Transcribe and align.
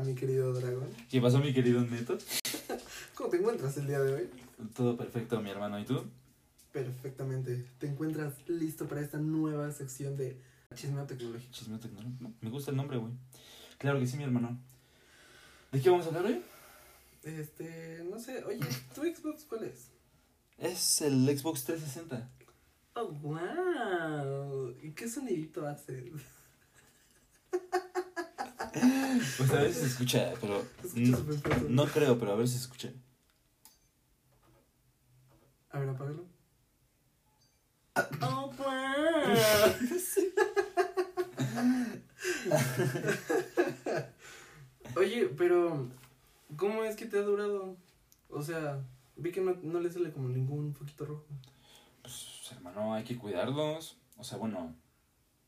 mi 0.00 0.14
querido 0.14 0.52
dragón. 0.52 0.88
¿Qué 1.08 1.20
pasó, 1.20 1.38
mi 1.38 1.52
querido 1.52 1.80
Neto? 1.82 2.18
¿Cómo 3.14 3.30
te 3.30 3.36
encuentras 3.36 3.76
el 3.76 3.86
día 3.86 4.00
de 4.00 4.14
hoy? 4.14 4.30
Todo 4.74 4.96
perfecto, 4.96 5.40
mi 5.40 5.50
hermano. 5.50 5.78
¿Y 5.78 5.84
tú? 5.84 6.04
Perfectamente. 6.72 7.66
¿Te 7.78 7.86
encuentras 7.86 8.34
listo 8.48 8.86
para 8.86 9.00
esta 9.00 9.18
nueva 9.18 9.70
sección 9.72 10.16
de 10.16 10.40
chismeo 10.74 11.04
tecnológico? 11.04 11.52
Chismeo 11.52 11.78
tecnológico. 11.78 12.16
No, 12.20 12.34
me 12.40 12.50
gusta 12.50 12.70
el 12.70 12.76
nombre, 12.76 12.98
güey. 12.98 13.12
Claro 13.78 13.98
que 13.98 14.06
sí, 14.06 14.16
mi 14.16 14.24
hermano. 14.24 14.58
¿De 15.72 15.80
qué 15.80 15.90
vamos 15.90 16.06
a 16.06 16.08
hablar 16.08 16.26
hoy? 16.26 16.42
Este, 17.22 18.04
no 18.10 18.18
sé, 18.18 18.44
oye, 18.44 18.60
¿tu 18.94 19.02
Xbox 19.02 19.44
cuál 19.44 19.64
es? 19.64 19.90
Es 20.58 21.00
el 21.02 21.26
Xbox 21.38 21.64
360. 21.64 22.28
Oh, 22.94 23.08
wow. 23.08 24.74
¿Y 24.82 24.92
qué 24.92 25.08
sonidito 25.08 25.66
hace? 25.66 26.12
Pues 28.72 29.50
a 29.50 29.62
veces 29.62 29.78
se 29.78 29.86
escucha, 29.86 30.32
pero. 30.40 30.64
Escucha 30.84 31.56
No, 31.68 31.84
no 31.84 31.86
creo, 31.86 32.18
pero 32.18 32.32
a 32.32 32.36
ver 32.36 32.46
si 32.48 32.54
se 32.54 32.60
escucha. 32.60 32.92
A 35.70 35.78
ver, 35.78 35.88
apágalo. 35.88 36.26
Oh, 38.22 38.52
wow. 38.56 38.66
Oye, 44.96 45.26
pero 45.36 45.88
¿cómo 46.56 46.84
es 46.84 46.96
que 46.96 47.06
te 47.06 47.18
ha 47.18 47.22
durado? 47.22 47.76
O 48.28 48.42
sea, 48.42 48.82
vi 49.16 49.32
que 49.32 49.40
no, 49.40 49.56
no 49.62 49.80
le 49.80 49.90
sale 49.90 50.12
como 50.12 50.28
ningún 50.28 50.74
foquito 50.74 51.04
rojo. 51.04 51.26
Pues, 52.02 52.50
hermano, 52.52 52.94
hay 52.94 53.04
que 53.04 53.16
cuidarlos. 53.18 53.96
O 54.16 54.24
sea, 54.24 54.38
bueno, 54.38 54.74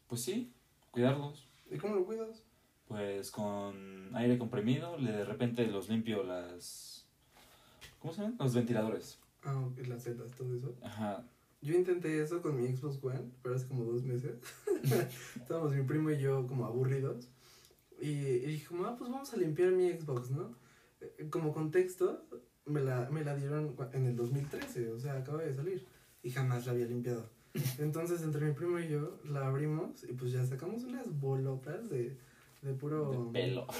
pues 0.08 0.22
sí, 0.22 0.52
cuidarlos. 0.90 1.48
¿Y 1.70 1.78
cómo 1.78 1.94
lo 1.94 2.04
cuidas? 2.04 2.44
Pues 2.92 3.30
con 3.30 4.14
aire 4.14 4.36
comprimido, 4.36 4.98
de 4.98 5.24
repente 5.24 5.66
los 5.66 5.88
limpio 5.88 6.22
las. 6.22 7.06
¿Cómo 7.98 8.12
se 8.12 8.20
llaman? 8.20 8.36
Los 8.38 8.54
ventiladores. 8.54 9.18
Ah, 9.44 9.58
ok, 9.58 9.86
las 9.86 10.02
setas, 10.02 10.30
todo 10.32 10.54
eso. 10.54 10.74
Ajá. 10.82 11.24
Yo 11.62 11.74
intenté 11.74 12.20
eso 12.20 12.42
con 12.42 12.60
mi 12.60 12.76
Xbox 12.76 13.02
One, 13.02 13.30
pero 13.42 13.54
hace 13.54 13.66
como 13.66 13.84
dos 13.84 14.02
meses. 14.02 14.36
Estábamos 15.36 15.72
mi 15.72 15.82
primo 15.84 16.10
y 16.10 16.18
yo 16.18 16.46
como 16.46 16.66
aburridos. 16.66 17.30
Y, 17.98 18.10
y 18.10 18.46
dije, 18.46 18.66
como, 18.66 18.84
ah, 18.84 18.94
pues 18.98 19.10
vamos 19.10 19.32
a 19.32 19.38
limpiar 19.38 19.72
mi 19.72 19.90
Xbox, 19.90 20.30
¿no? 20.30 20.54
Eh, 21.00 21.28
Como 21.30 21.54
contexto, 21.54 22.26
me 22.66 22.82
la, 22.82 23.08
me 23.10 23.24
la 23.24 23.34
dieron 23.34 23.74
en 23.94 24.04
el 24.04 24.16
2013, 24.16 24.90
o 24.90 25.00
sea, 25.00 25.14
acaba 25.14 25.42
de 25.42 25.54
salir. 25.54 25.86
Y 26.22 26.30
jamás 26.30 26.66
la 26.66 26.72
había 26.72 26.86
limpiado. 26.86 27.30
Entonces, 27.78 28.22
entre 28.22 28.44
mi 28.44 28.52
primo 28.52 28.78
y 28.78 28.88
yo, 28.88 29.18
la 29.24 29.46
abrimos 29.46 30.04
y 30.04 30.12
pues 30.12 30.32
ya 30.32 30.44
sacamos 30.44 30.84
unas 30.84 31.18
bolotas 31.18 31.88
de, 31.88 32.18
de 32.62 32.74
puro... 32.74 33.30
De 33.32 33.40
pelo. 33.40 33.66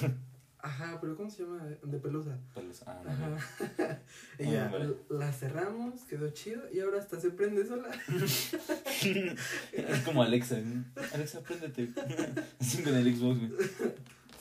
Ajá, 0.63 0.97
pero 1.01 1.17
¿cómo 1.17 1.29
se 1.29 1.43
llama? 1.43 1.61
De 1.61 1.99
pelusa. 1.99 2.39
Pelos. 2.55 2.83
Ah, 2.85 3.01
no, 3.03 3.11
Ajá. 3.11 4.01
y 4.39 4.45
ya, 4.45 4.71
la 5.09 5.33
cerramos, 5.33 6.05
quedó 6.05 6.29
chido 6.29 6.61
y 6.71 6.79
ahora 6.79 6.99
hasta 6.99 7.19
se 7.19 7.31
prende 7.31 7.65
sola. 7.65 7.89
es 9.73 9.99
como 10.05 10.23
Alexa. 10.23 10.61
¿no? 10.61 10.85
Alexa, 11.13 11.41
préndete. 11.41 11.89
Así 12.61 12.81
con 12.81 12.95
el 12.95 13.13
Xbox, 13.13 13.39
güey. 13.39 13.69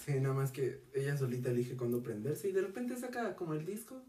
Sí, 0.05 0.13
nada 0.21 0.35
más 0.35 0.53
que 0.53 0.85
ella 0.95 1.17
solita 1.17 1.51
elige 1.51 1.77
cuándo 1.77 2.05
prenderse 2.05 2.49
y 2.49 2.53
de 2.53 2.61
repente 2.61 2.97
saca 2.97 3.35
como 3.35 3.55
el 3.55 3.67
disco. 3.67 4.01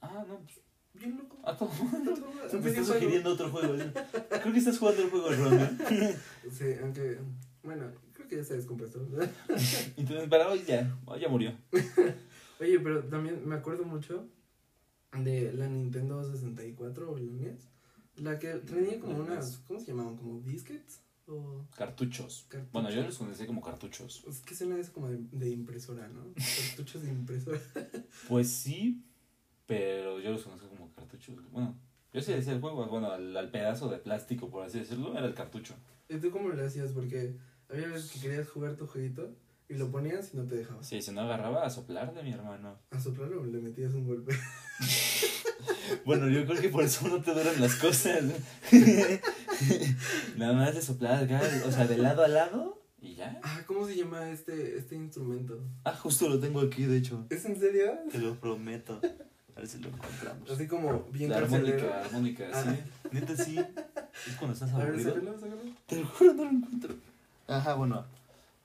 Ah, 0.00 0.24
no, 0.26 0.40
pues. 0.40 0.60
Bien 0.94 1.16
loco. 1.16 1.38
A 1.44 1.56
todo. 1.56 1.70
Un 1.80 2.60
Me 2.60 2.70
estás 2.70 2.88
sugiriendo 2.88 3.30
otro 3.30 3.50
juego. 3.50 3.74
Creo 3.74 4.52
que 4.52 4.58
estás 4.58 4.78
jugando 4.78 5.02
el 5.02 5.10
juego 5.10 5.30
Ron. 5.30 5.78
Sí, 6.50 6.74
aunque, 6.82 7.18
bueno, 7.62 7.92
que 8.36 8.42
ya 8.42 8.44
se 8.44 8.56
descompuso. 8.56 9.06
Entonces, 9.96 10.28
para 10.28 10.48
hoy 10.50 10.62
ya. 10.66 10.94
hoy 11.06 11.20
ya 11.20 11.28
murió. 11.28 11.52
Oye, 12.60 12.80
pero 12.80 13.04
también 13.04 13.46
me 13.48 13.54
acuerdo 13.54 13.84
mucho 13.84 14.28
de 15.18 15.52
la 15.52 15.68
Nintendo 15.68 16.22
64 16.24 17.10
o 17.10 17.18
la 17.18 17.32
NES. 17.32 17.68
La 18.16 18.38
que 18.38 18.48
tenía 18.54 18.98
como 19.00 19.18
unas, 19.18 19.58
¿cómo 19.66 19.80
se 19.80 19.86
llamaban? 19.88 20.16
¿Como 20.16 20.40
disquets? 20.40 21.00
O 21.26 21.66
Cartuchos. 21.76 22.46
cartuchos. 22.48 22.72
Bueno, 22.72 22.90
yo 22.90 23.02
los 23.02 23.18
conocí 23.18 23.46
como 23.46 23.60
cartuchos. 23.60 24.24
Es 24.28 24.40
que 24.40 24.54
suena 24.54 24.78
eso 24.78 24.92
como 24.92 25.08
de, 25.08 25.18
de 25.32 25.50
impresora, 25.50 26.08
¿no? 26.08 26.22
Cartuchos 26.68 27.02
de 27.02 27.08
impresora. 27.10 27.60
Pues 28.28 28.48
sí, 28.48 29.02
pero 29.66 30.20
yo 30.20 30.30
los 30.30 30.42
conozco 30.44 30.68
como 30.68 30.92
cartuchos. 30.94 31.34
Bueno, 31.50 31.76
yo 32.12 32.22
sí 32.22 32.32
decía 32.32 32.52
el 32.52 32.60
juego, 32.60 32.86
bueno, 32.86 33.10
al, 33.10 33.36
al 33.36 33.50
pedazo 33.50 33.88
de 33.90 33.98
plástico, 33.98 34.48
por 34.48 34.64
así 34.64 34.78
decirlo, 34.78 35.16
era 35.18 35.26
el 35.26 35.34
cartucho. 35.34 35.74
¿Y 36.08 36.18
tú 36.18 36.30
cómo 36.30 36.48
le 36.50 36.64
hacías? 36.64 36.92
Porque 36.92 37.36
había 37.70 37.88
veces 37.88 38.10
que 38.10 38.20
querías 38.20 38.48
jugar 38.48 38.76
tu 38.76 38.86
jueguito 38.86 39.34
y 39.68 39.74
lo 39.74 39.90
ponías 39.90 40.32
y 40.32 40.36
no 40.36 40.44
te 40.46 40.56
dejaba. 40.56 40.82
Sí, 40.82 41.02
si 41.02 41.10
no 41.12 41.22
agarraba 41.22 41.64
a 41.66 41.70
soplar 41.70 42.14
de 42.14 42.22
mi 42.22 42.32
hermano. 42.32 42.78
A 42.90 43.00
soplarlo 43.00 43.44
le 43.46 43.58
metías 43.60 43.92
un 43.94 44.06
golpe. 44.06 44.34
Bueno, 46.04 46.28
yo 46.28 46.44
creo 46.46 46.60
que 46.60 46.68
por 46.68 46.82
eso 46.84 47.06
no 47.08 47.20
te 47.22 47.32
duran 47.32 47.60
las 47.60 47.76
cosas. 47.76 48.20
Nada 50.36 50.52
más 50.52 50.74
de 50.74 50.82
soplar 50.82 51.28
o 51.66 51.72
sea, 51.72 51.86
de 51.86 51.96
lado 51.98 52.24
a 52.24 52.28
lado 52.28 52.82
y 53.00 53.14
ya. 53.14 53.40
Ah, 53.42 53.62
¿cómo 53.66 53.86
se 53.86 53.96
llama 53.96 54.30
este, 54.30 54.76
este 54.78 54.94
instrumento? 54.96 55.60
Ah, 55.84 55.94
justo 55.94 56.28
lo 56.28 56.38
tengo 56.40 56.60
aquí, 56.60 56.84
de 56.84 56.98
hecho. 56.98 57.26
¿Es 57.30 57.44
en 57.44 57.58
serio? 57.58 57.92
Te 58.10 58.18
lo 58.18 58.38
prometo. 58.38 59.00
A 59.54 59.60
ver 59.60 59.68
si 59.68 59.78
lo 59.78 59.88
encontramos. 59.88 60.50
Así 60.50 60.66
como 60.66 61.04
bien 61.12 61.30
La 61.30 61.40
carcelero. 61.40 61.92
armónica, 61.94 62.00
armónica, 62.04 62.44
Ah. 62.52 62.64
sí. 62.64 63.10
Neta, 63.12 63.36
sí. 63.36 63.58
Es 64.28 64.34
cuando 64.36 64.54
estás 64.54 64.72
A 64.72 64.78
ver, 64.78 64.88
aburrido. 64.88 65.14
sácalo, 65.14 65.38
sácalo. 65.38 65.60
Te 65.86 65.96
lo 66.00 66.06
juro, 66.06 66.34
no 66.34 66.44
lo 66.44 66.50
encuentro. 66.50 66.94
Ajá, 67.48 67.74
bueno. 67.74 68.04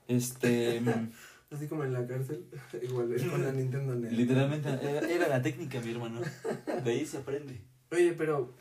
Este. 0.07 0.81
mm, 0.81 1.11
Así 1.53 1.67
como 1.67 1.83
en 1.83 1.93
la 1.93 2.05
cárcel. 2.07 2.45
Igual, 2.81 3.13
eh, 3.13 3.27
con 3.29 3.43
la 3.43 3.51
Nintendo 3.51 3.95
NES. 3.95 4.13
literalmente 4.13 4.69
era, 4.69 5.07
era 5.09 5.27
la 5.27 5.41
técnica, 5.41 5.79
mi 5.81 5.91
hermano. 5.91 6.21
De 6.83 6.91
ahí 6.91 7.05
se 7.05 7.17
aprende. 7.17 7.59
Oye, 7.91 8.13
pero 8.13 8.53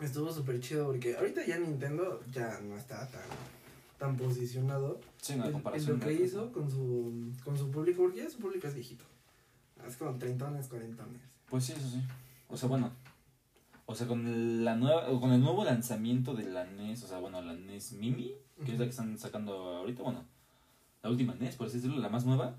estuvo 0.00 0.32
súper 0.32 0.60
chido 0.60 0.86
porque 0.86 1.16
ahorita 1.16 1.44
ya 1.46 1.58
Nintendo 1.58 2.22
ya 2.32 2.58
no 2.60 2.76
está 2.76 3.06
tan, 3.10 3.20
tan 3.98 4.16
posicionado 4.16 4.98
Sí, 5.20 5.34
en, 5.34 5.40
una 5.40 5.46
en 5.48 5.52
comparación. 5.52 5.98
lo 6.00 6.06
que 6.06 6.12
hizo 6.14 6.52
con 6.52 6.70
su, 6.70 7.32
con 7.44 7.56
su 7.58 7.70
público, 7.70 8.02
porque 8.02 8.18
ya 8.18 8.30
su 8.30 8.38
público 8.38 8.66
es 8.66 8.74
viejito. 8.74 9.04
Es 9.86 9.96
como 9.96 10.16
treintones, 10.18 10.68
cuarentones. 10.68 11.20
Pues 11.50 11.64
sí, 11.64 11.72
eso 11.72 11.86
sí. 11.88 12.00
O 12.48 12.56
sea, 12.56 12.68
bueno. 12.68 12.90
O 13.84 13.94
sea, 13.94 14.06
con 14.06 14.26
el, 14.26 14.64
la 14.64 14.74
nueva, 14.74 15.08
o 15.10 15.20
con 15.20 15.32
el 15.32 15.40
nuevo 15.40 15.64
lanzamiento 15.64 16.34
de 16.34 16.44
la 16.44 16.64
NES, 16.64 17.04
o 17.04 17.06
sea, 17.08 17.18
bueno, 17.18 17.40
la 17.42 17.52
NES 17.52 17.92
Mini, 17.92 18.34
que 18.64 18.72
es 18.72 18.78
la 18.78 18.84
que 18.84 18.90
están 18.90 19.18
sacando 19.18 19.52
ahorita, 19.76 20.02
bueno, 20.02 20.24
la 21.02 21.10
última 21.10 21.34
NES, 21.34 21.56
por 21.56 21.66
así 21.66 21.76
decirlo, 21.76 21.98
la 21.98 22.08
más 22.08 22.24
nueva, 22.24 22.56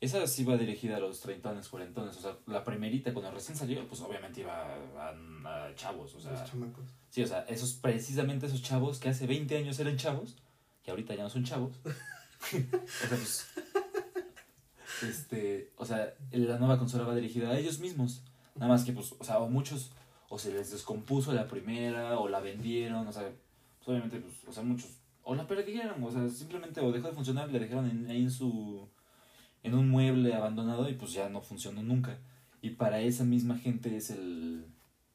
esa 0.00 0.26
sí 0.26 0.44
va 0.44 0.56
dirigida 0.56 0.96
a 0.96 1.00
los 1.00 1.20
treintones, 1.20 1.68
cuarentones, 1.68 2.16
o 2.16 2.20
sea, 2.20 2.36
la 2.46 2.64
primerita 2.64 3.12
cuando 3.12 3.30
recién 3.30 3.56
salió, 3.56 3.86
pues 3.86 4.00
obviamente 4.00 4.40
iba 4.40 4.54
a, 4.54 5.08
a- 5.44 5.66
a 5.66 5.74
chavos, 5.74 6.14
o 6.14 6.20
sea, 6.20 6.32
los 6.32 6.44
chamacos. 6.50 6.84
sí, 7.10 7.22
o 7.22 7.26
sea, 7.26 7.40
esos, 7.42 7.74
precisamente 7.74 8.46
esos 8.46 8.62
chavos 8.62 8.98
que 8.98 9.08
hace 9.10 9.26
20 9.26 9.56
años 9.58 9.78
eran 9.78 9.96
chavos, 9.96 10.36
que 10.82 10.90
ahorita 10.90 11.14
ya 11.14 11.22
no 11.22 11.30
son 11.30 11.44
chavos, 11.44 11.76
o 11.84 12.48
sea, 12.48 13.08
pues, 13.10 13.46
este, 15.02 15.70
o 15.76 15.84
sea, 15.84 16.14
la 16.32 16.58
nueva 16.58 16.78
consola 16.78 17.04
va 17.04 17.14
dirigida 17.14 17.50
a 17.50 17.58
ellos 17.58 17.78
mismos, 17.78 18.22
nada 18.56 18.68
más 18.72 18.84
que, 18.84 18.92
pues, 18.92 19.14
o 19.18 19.24
sea, 19.24 19.38
o 19.38 19.48
muchos, 19.48 19.90
o 20.28 20.38
se 20.38 20.52
les 20.52 20.70
descompuso 20.70 21.32
la 21.32 21.46
primera, 21.46 22.18
o 22.18 22.28
la 22.28 22.40
vendieron, 22.40 23.06
o 23.06 23.12
sea, 23.12 23.30
pues, 23.78 23.88
obviamente, 23.88 24.20
pues, 24.20 24.34
o 24.48 24.52
sea, 24.52 24.62
muchos, 24.62 24.90
o 25.24 25.34
la 25.34 25.46
perdieron, 25.46 26.02
o 26.02 26.10
sea, 26.10 26.28
simplemente, 26.28 26.80
o 26.80 26.92
dejó 26.92 27.08
de 27.08 27.14
funcionar 27.14 27.48
y 27.48 27.52
la 27.52 27.58
dejaron 27.58 27.90
en, 27.90 28.10
ahí 28.10 28.22
en 28.22 28.30
su, 28.30 28.88
en 29.62 29.74
un 29.74 29.88
mueble 29.88 30.34
abandonado 30.34 30.88
y 30.88 30.94
pues 30.94 31.12
ya 31.12 31.28
no 31.28 31.40
funcionó 31.40 31.82
nunca. 31.82 32.18
Y 32.62 32.70
para 32.70 33.00
esa 33.00 33.24
misma 33.24 33.56
gente 33.56 33.96
es 33.96 34.10
el, 34.10 34.66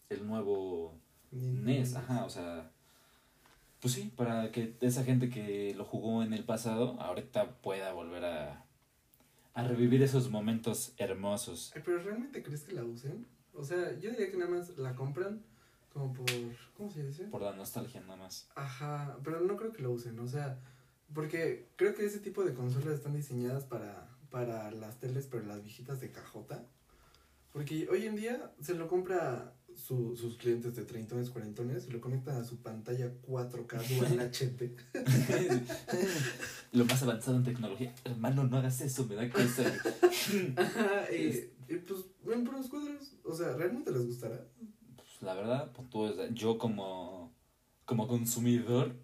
el 0.10 0.28
nuevo 0.28 1.00
NES, 1.32 1.96
ajá, 1.96 2.26
o 2.26 2.30
sea, 2.30 2.72
pues 3.82 3.94
sí, 3.94 4.12
para 4.16 4.52
que 4.52 4.76
esa 4.82 5.04
gente 5.04 5.30
que 5.30 5.74
lo 5.76 5.86
jugó 5.86 6.24
en 6.24 6.34
el 6.34 6.44
pasado 6.44 7.00
ahorita 7.00 7.58
pueda 7.62 7.94
volver 7.94 8.26
a, 8.26 8.66
a 9.54 9.64
revivir 9.64 10.02
esos 10.02 10.30
momentos 10.30 10.94
hermosos. 10.98 11.72
Pero 11.74 12.02
¿realmente 12.02 12.42
crees 12.42 12.64
que 12.64 12.74
la 12.74 12.84
usen? 12.84 13.26
O 13.54 13.64
sea, 13.64 13.98
yo 14.00 14.10
diría 14.10 14.32
que 14.32 14.38
nada 14.38 14.52
más 14.52 14.78
la 14.78 14.96
compran 14.96 15.44
como 15.96 16.14
por... 16.14 16.26
¿Cómo 16.76 16.92
se 16.92 17.06
dice? 17.08 17.24
Por 17.28 17.42
la 17.42 17.56
nostalgia 17.56 18.02
nada 18.02 18.18
más. 18.18 18.50
Ajá, 18.56 19.18
pero 19.24 19.40
no 19.40 19.56
creo 19.56 19.72
que 19.72 19.82
lo 19.82 19.92
usen, 19.92 20.20
o 20.20 20.28
sea, 20.28 20.60
porque 21.14 21.70
creo 21.78 21.96
que 21.96 22.06
ese 22.06 22.20
tipo 22.20 22.44
de 22.44 22.54
consolas 22.54 22.96
están 22.96 23.16
diseñadas 23.16 23.64
para, 23.64 24.10
para 24.30 24.72
las 24.72 25.00
teles, 25.00 25.26
pero 25.32 25.46
las 25.46 25.64
viejitas 25.64 26.02
de 26.02 26.12
cajota. 26.12 26.66
Porque 27.54 27.88
hoy 27.90 28.06
en 28.06 28.18
día 28.18 28.52
se 28.62 28.74
lo 28.74 28.90
compra 28.90 29.54
su- 29.74 30.18
sus 30.18 30.36
clientes 30.36 30.76
de 30.76 30.84
30 30.84 31.16
cuarentones, 31.32 31.84
se 31.84 31.92
lo 31.92 32.02
conectan 32.02 32.36
a 32.42 32.44
su 32.44 32.58
pantalla 32.58 33.14
4K 33.26 33.88
Dual 33.96 34.20
HD. 34.20 34.76
Lo 36.74 36.84
más 36.84 37.02
avanzado 37.04 37.38
en 37.38 37.44
tecnología. 37.46 37.96
Hermano, 38.04 38.44
no 38.44 38.58
hagas 38.58 38.82
eso, 38.82 39.06
me 39.06 39.16
da 39.16 39.30
cosa. 39.30 39.64
Ajá, 40.58 41.10
y, 41.14 41.50
y 41.70 41.78
pues 41.78 42.02
ven 42.26 42.44
por 42.44 42.56
los 42.58 42.68
cuadros, 42.68 43.14
o 43.24 43.34
sea, 43.34 43.54
¿realmente 43.56 43.92
les 43.92 44.06
gustará? 44.06 44.46
Pues, 45.20 45.24
la 45.24 45.34
verdad, 45.34 45.72
pues, 45.74 45.90
tú, 45.90 46.14
yo 46.34 46.58
como, 46.58 47.32
como 47.86 48.08
consumidor, 48.08 48.96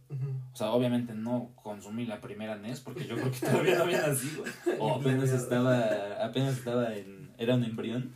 o 0.54 0.56
sea, 0.56 0.72
obviamente 0.72 1.13
no 1.13 1.52
consumí 1.56 2.06
la 2.06 2.22
primera 2.22 2.56
NES 2.58 2.81
porque 2.81 3.06
yo 3.06 3.16
creo 3.16 3.31
que 3.31 3.40
todavía 3.40 3.78
no 3.78 3.84
había 3.84 4.08
nacido. 4.08 4.44
O 4.80 4.96
apenas 4.96 5.30
estaba, 5.30 6.24
apenas 6.24 6.58
estaba 6.58 6.96
en, 6.96 7.31
era 7.38 7.56
un 7.56 7.63
embrión. 7.63 8.13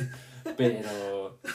Pero... 0.56 1.38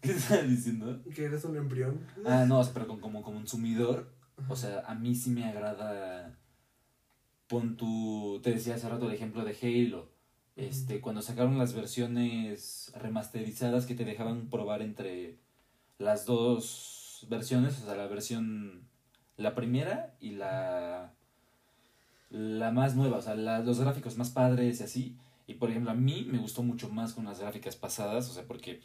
¿Qué 0.00 0.12
estás 0.12 0.48
diciendo? 0.48 1.00
Que 1.14 1.24
eres 1.24 1.44
un 1.44 1.56
embrión. 1.56 2.00
Ah, 2.24 2.44
no, 2.46 2.60
o 2.60 2.64
sea, 2.64 2.72
pero 2.72 2.86
con- 2.86 3.00
como 3.00 3.22
consumidor, 3.22 4.08
o 4.48 4.56
sea, 4.56 4.80
a 4.86 4.94
mí 4.94 5.14
sí 5.14 5.30
me 5.30 5.44
agrada. 5.44 6.38
Pon 7.48 7.76
tu. 7.76 8.40
Te 8.42 8.52
decía 8.52 8.76
hace 8.76 8.88
rato 8.88 9.06
el 9.08 9.14
ejemplo 9.14 9.44
de 9.44 9.56
Halo. 9.60 10.08
Este, 10.58 11.00
cuando 11.00 11.22
sacaron 11.22 11.56
las 11.56 11.72
versiones 11.72 12.92
remasterizadas 13.00 13.86
que 13.86 13.94
te 13.94 14.04
dejaban 14.04 14.48
probar 14.50 14.82
entre 14.82 15.36
las 15.98 16.26
dos 16.26 17.26
versiones, 17.30 17.80
o 17.80 17.86
sea, 17.86 17.94
la 17.96 18.08
versión. 18.08 18.82
La 19.36 19.54
primera 19.54 20.16
y 20.20 20.32
la. 20.32 21.12
La 22.30 22.70
más 22.72 22.94
nueva, 22.96 23.18
o 23.18 23.22
sea, 23.22 23.34
la- 23.36 23.60
los 23.60 23.80
gráficos 23.80 24.18
más 24.18 24.30
padres 24.30 24.80
y 24.80 24.84
así. 24.84 25.16
Y 25.46 25.54
por 25.54 25.70
ejemplo, 25.70 25.90
a 25.92 25.94
mí 25.94 26.26
me 26.30 26.38
gustó 26.38 26.62
mucho 26.62 26.88
más 26.90 27.14
con 27.14 27.24
las 27.24 27.40
gráficas 27.40 27.76
pasadas, 27.76 28.28
o 28.30 28.34
sea, 28.34 28.44
porque. 28.44 28.80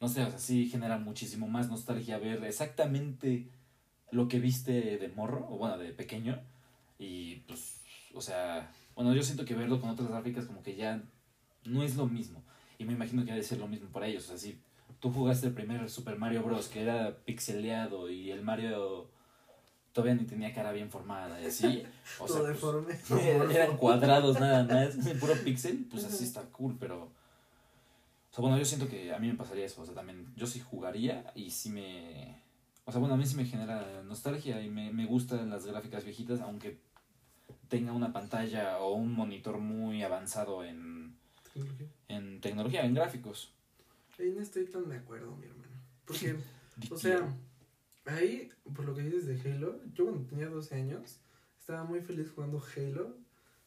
No 0.00 0.08
sé, 0.08 0.24
o 0.24 0.38
sea, 0.38 0.66
genera 0.66 0.98
muchísimo 0.98 1.46
más 1.48 1.68
nostalgia 1.70 2.18
ver 2.18 2.42
exactamente 2.44 3.48
lo 4.10 4.28
que 4.28 4.40
viste 4.40 4.98
de 4.98 5.08
morro, 5.08 5.46
o 5.50 5.58
bueno, 5.58 5.78
de 5.78 5.92
pequeño. 5.92 6.40
Y 6.98 7.36
pues, 7.48 7.80
o 8.14 8.20
sea, 8.22 8.72
bueno, 8.94 9.14
yo 9.14 9.22
siento 9.22 9.44
que 9.44 9.54
verlo 9.54 9.80
con 9.80 9.90
otras 9.90 10.08
gráficas 10.08 10.46
como 10.46 10.62
que 10.62 10.76
ya 10.76 11.02
no 11.64 11.82
es 11.82 11.96
lo 11.96 12.06
mismo. 12.06 12.42
Y 12.78 12.84
me 12.84 12.92
imagino 12.92 13.24
que 13.24 13.32
ha 13.32 13.36
de 13.36 13.42
ser 13.42 13.58
lo 13.58 13.68
mismo 13.68 13.88
para 13.88 14.06
ellos. 14.06 14.24
O 14.24 14.28
sea, 14.28 14.38
si 14.38 14.58
tú 15.00 15.12
jugaste 15.12 15.46
el 15.48 15.54
primer 15.54 15.88
Super 15.90 16.16
Mario 16.16 16.42
Bros. 16.42 16.68
que 16.68 16.82
era 16.82 17.16
pixeleado 17.24 18.10
y 18.10 18.30
el 18.30 18.42
Mario 18.42 19.08
todavía 19.92 20.14
ni 20.14 20.24
tenía 20.24 20.52
cara 20.52 20.72
bien 20.72 20.90
formada 20.90 21.40
y 21.40 21.46
así. 21.46 21.84
O 22.18 22.28
sea, 22.28 22.38
Todo 22.38 22.84
pues, 22.84 23.08
deforme. 23.08 23.52
eran 23.54 23.76
cuadrados 23.78 24.38
nada 24.38 24.64
más, 24.64 24.96
puro 25.18 25.34
pixel, 25.44 25.86
pues 25.90 26.04
así 26.04 26.24
está 26.24 26.42
cool, 26.52 26.76
pero... 26.78 27.04
O 27.04 28.34
sea, 28.34 28.42
bueno, 28.42 28.58
yo 28.58 28.64
siento 28.64 28.88
que 28.88 29.14
a 29.14 29.18
mí 29.20 29.28
me 29.28 29.34
pasaría 29.34 29.64
eso, 29.64 29.80
o 29.80 29.84
sea, 29.84 29.94
también 29.94 30.26
yo 30.36 30.46
sí 30.46 30.60
jugaría 30.60 31.32
y 31.36 31.50
sí 31.50 31.70
me... 31.70 32.42
O 32.84 32.90
sea, 32.90 32.98
bueno, 32.98 33.14
a 33.14 33.16
mí 33.16 33.24
sí 33.24 33.36
me 33.36 33.44
genera 33.44 34.02
nostalgia 34.02 34.60
y 34.60 34.68
me, 34.68 34.92
me 34.92 35.06
gustan 35.06 35.48
las 35.48 35.64
gráficas 35.64 36.04
viejitas, 36.04 36.40
aunque 36.40 36.78
tenga 37.68 37.92
una 37.92 38.12
pantalla 38.12 38.78
o 38.78 38.94
un 38.94 39.12
monitor 39.12 39.58
muy 39.58 40.02
avanzado 40.02 40.64
en, 40.64 41.16
en 42.08 42.40
tecnología, 42.40 42.84
en 42.84 42.94
gráficos. 42.94 43.52
Ahí 44.18 44.32
no 44.34 44.42
estoy 44.42 44.66
tan 44.66 44.88
de 44.88 44.96
acuerdo, 44.96 45.34
mi 45.36 45.46
hermano. 45.46 45.74
Porque, 46.04 46.36
o 46.90 46.96
sea, 46.96 47.34
ahí, 48.04 48.50
por 48.74 48.84
lo 48.84 48.94
que 48.94 49.02
dices 49.02 49.26
de 49.26 49.40
Halo, 49.40 49.80
yo 49.94 50.04
cuando 50.04 50.24
tenía 50.26 50.48
12 50.48 50.74
años, 50.74 51.18
estaba 51.58 51.84
muy 51.84 52.00
feliz 52.00 52.30
jugando 52.34 52.62
Halo, 52.76 53.16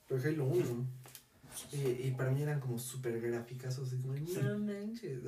pero 0.07 0.21
Halo 0.23 0.45
1. 0.45 0.87
Y, 1.71 2.07
y 2.07 2.13
para 2.15 2.29
mí 2.29 2.43
eran 2.43 2.59
como 2.59 2.77
súper 2.77 3.19
gráficas, 3.19 3.79
así 3.79 3.97
como, 3.97 4.13
no 4.13 4.59
manches. 4.59 5.23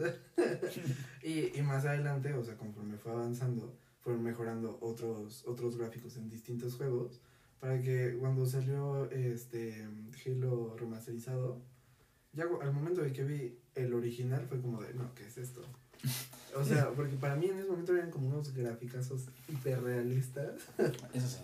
y, 1.23 1.57
y 1.57 1.61
más 1.63 1.85
adelante, 1.85 2.31
o 2.33 2.43
sea, 2.43 2.55
conforme 2.55 2.97
fue 2.97 3.13
avanzando, 3.13 3.75
fueron 4.01 4.23
mejorando 4.23 4.77
otros, 4.79 5.43
otros 5.47 5.77
gráficos 5.77 6.17
en 6.17 6.29
distintos 6.29 6.75
juegos, 6.75 7.19
para 7.59 7.81
que 7.81 8.15
cuando 8.19 8.45
salió 8.45 9.09
este 9.11 9.85
Halo 10.25 10.75
remasterizado, 10.77 11.61
ya 12.33 12.45
al 12.61 12.73
momento 12.73 13.01
de 13.01 13.11
que 13.11 13.23
vi 13.23 13.57
el 13.75 13.93
original 13.93 14.45
fue 14.47 14.61
como 14.61 14.81
de, 14.81 14.93
no, 14.93 15.13
¿qué 15.15 15.25
es 15.25 15.37
esto? 15.37 15.61
O 16.55 16.63
sea, 16.63 16.89
porque 16.95 17.15
para 17.15 17.35
mí 17.35 17.47
en 17.47 17.59
ese 17.59 17.69
momento 17.69 17.95
eran 17.95 18.11
como 18.11 18.29
unos 18.29 18.53
graficazos 18.53 19.25
hiperrealistas. 19.47 20.61
Eso 21.13 21.27
sí. 21.27 21.39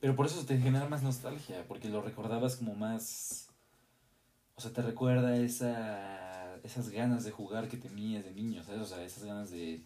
Pero 0.00 0.14
por 0.14 0.26
eso 0.26 0.44
te 0.44 0.58
genera 0.58 0.86
más 0.86 1.02
nostalgia, 1.02 1.66
porque 1.66 1.88
lo 1.88 2.02
recordabas 2.02 2.56
como 2.56 2.74
más... 2.74 3.48
O 4.54 4.60
sea, 4.60 4.70
te 4.70 4.82
recuerda 4.82 5.34
esa, 5.38 6.56
esas 6.62 6.90
ganas 6.90 7.24
de 7.24 7.30
jugar 7.30 7.68
que 7.68 7.78
tenías 7.78 8.22
de 8.22 8.32
niño, 8.34 8.62
¿sabes? 8.62 8.82
O 8.82 8.84
sea, 8.84 9.02
esas 9.02 9.24
ganas 9.24 9.50
de... 9.50 9.82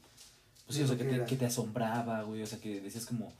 Pues 0.66 0.76
sí, 0.76 0.82
o 0.82 0.88
sea, 0.88 0.98
que 0.98 1.04
te, 1.04 1.24
que 1.24 1.36
te 1.36 1.46
asombraba, 1.46 2.24
güey, 2.24 2.42
o 2.42 2.46
sea, 2.46 2.58
que 2.58 2.80
decías 2.80 3.06
como... 3.06 3.32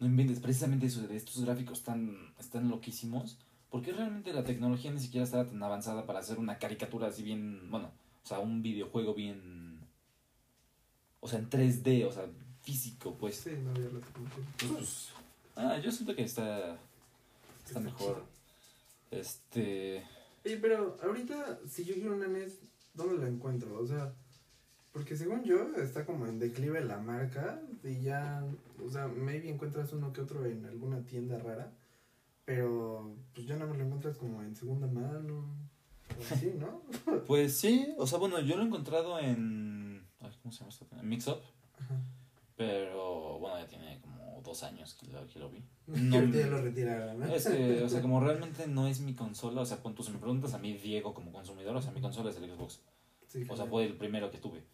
No 0.00 0.06
inventes, 0.06 0.40
precisamente 0.40 0.86
eso, 0.86 1.06
de 1.06 1.16
estos 1.16 1.44
gráficos 1.44 1.84
tan, 1.84 2.34
están 2.38 2.68
loquísimos, 2.68 3.38
porque 3.70 3.92
realmente 3.92 4.32
la 4.32 4.44
tecnología 4.44 4.90
ni 4.90 4.98
siquiera 4.98 5.24
estaba 5.24 5.46
tan 5.46 5.62
avanzada 5.62 6.06
para 6.06 6.18
hacer 6.18 6.38
una 6.38 6.58
caricatura 6.58 7.08
así 7.08 7.22
bien, 7.22 7.70
bueno, 7.70 7.92
o 8.24 8.26
sea, 8.26 8.38
un 8.38 8.62
videojuego 8.62 9.14
bien... 9.14 9.78
O 11.20 11.28
sea, 11.28 11.38
en 11.38 11.50
3D, 11.50 12.08
o 12.08 12.12
sea, 12.12 12.24
físico, 12.62 13.14
pues. 13.18 13.36
Sí, 13.36 13.50
no 13.62 13.70
había 13.70 13.90
la 13.90 14.00
tecnología. 14.00 14.44
Pues, 14.58 14.70
pues, 14.72 15.08
ah, 15.56 15.78
yo 15.78 15.92
siento 15.92 16.14
que 16.14 16.22
está, 16.22 16.78
está 17.66 17.80
mejor. 17.80 18.24
Este. 19.10 20.04
Oye, 20.44 20.56
pero 20.56 20.96
ahorita, 21.02 21.60
si 21.68 21.84
yo 21.84 21.94
quiero 21.94 22.14
una 22.14 22.28
NES, 22.28 22.60
¿dónde 22.94 23.22
la 23.22 23.28
encuentro? 23.28 23.78
O 23.78 23.86
sea, 23.86 24.14
porque 24.92 25.16
según 25.16 25.44
yo, 25.44 25.74
está 25.76 26.04
como 26.04 26.26
en 26.26 26.38
declive 26.38 26.84
la 26.84 26.98
marca 26.98 27.62
y 27.84 28.00
ya, 28.00 28.44
o 28.84 28.88
sea, 28.88 29.06
maybe 29.08 29.48
encuentras 29.48 29.92
uno 29.92 30.12
que 30.12 30.20
otro 30.20 30.44
en 30.46 30.64
alguna 30.64 31.04
tienda 31.06 31.38
rara, 31.38 31.72
pero 32.44 33.14
pues 33.34 33.46
ya 33.46 33.56
no 33.56 33.66
me 33.66 33.76
lo 33.78 33.84
encuentras 33.84 34.16
como 34.16 34.42
en 34.42 34.56
segunda 34.56 34.86
mano, 34.86 35.44
o 36.18 36.34
así, 36.34 36.52
¿no? 36.58 36.82
Pues 37.26 37.56
sí, 37.56 37.94
o 37.98 38.06
sea, 38.06 38.18
bueno, 38.18 38.40
yo 38.40 38.56
lo 38.56 38.62
he 38.62 38.66
encontrado 38.66 39.18
en. 39.20 40.04
ay, 40.20 40.30
¿Cómo 40.42 40.52
se 40.52 40.60
llama 40.60 40.70
esto? 40.70 40.86
En 41.00 41.08
Mix 41.08 41.28
Up. 41.28 41.40
Ajá. 41.78 42.00
Pero 42.56 43.38
bueno, 43.38 43.58
ya 43.58 43.66
tiene 43.66 44.00
como 44.00 44.42
dos 44.42 44.62
años 44.64 44.94
que 44.94 45.06
lo, 45.06 45.26
que 45.26 45.38
lo 45.38 45.50
vi. 45.50 45.64
No, 45.86 46.22
ya 46.24 46.46
lo 46.46 46.60
retiraron, 46.60 47.20
¿no? 47.20 47.26
Es 47.26 47.46
que, 47.46 47.82
o 47.82 47.88
sea, 47.88 48.02
como 48.02 48.20
realmente 48.24 48.66
no 48.66 48.86
es 48.86 49.00
mi 49.00 49.14
consola, 49.14 49.62
o 49.62 49.66
sea, 49.66 49.78
tú, 49.78 50.02
si 50.02 50.12
me 50.12 50.18
preguntas 50.18 50.52
a 50.54 50.58
mí, 50.58 50.74
Diego, 50.74 51.14
como 51.14 51.32
consumidor, 51.32 51.76
o 51.76 51.82
sea, 51.82 51.92
mi 51.92 52.00
consola 52.00 52.30
es 52.30 52.36
el 52.36 52.50
Xbox. 52.50 52.80
Sí, 53.28 53.42
O 53.42 53.46
sea, 53.46 53.54
claro. 53.54 53.70
fue 53.70 53.86
el 53.86 53.96
primero 53.96 54.30
que 54.30 54.38
tuve. 54.38 54.64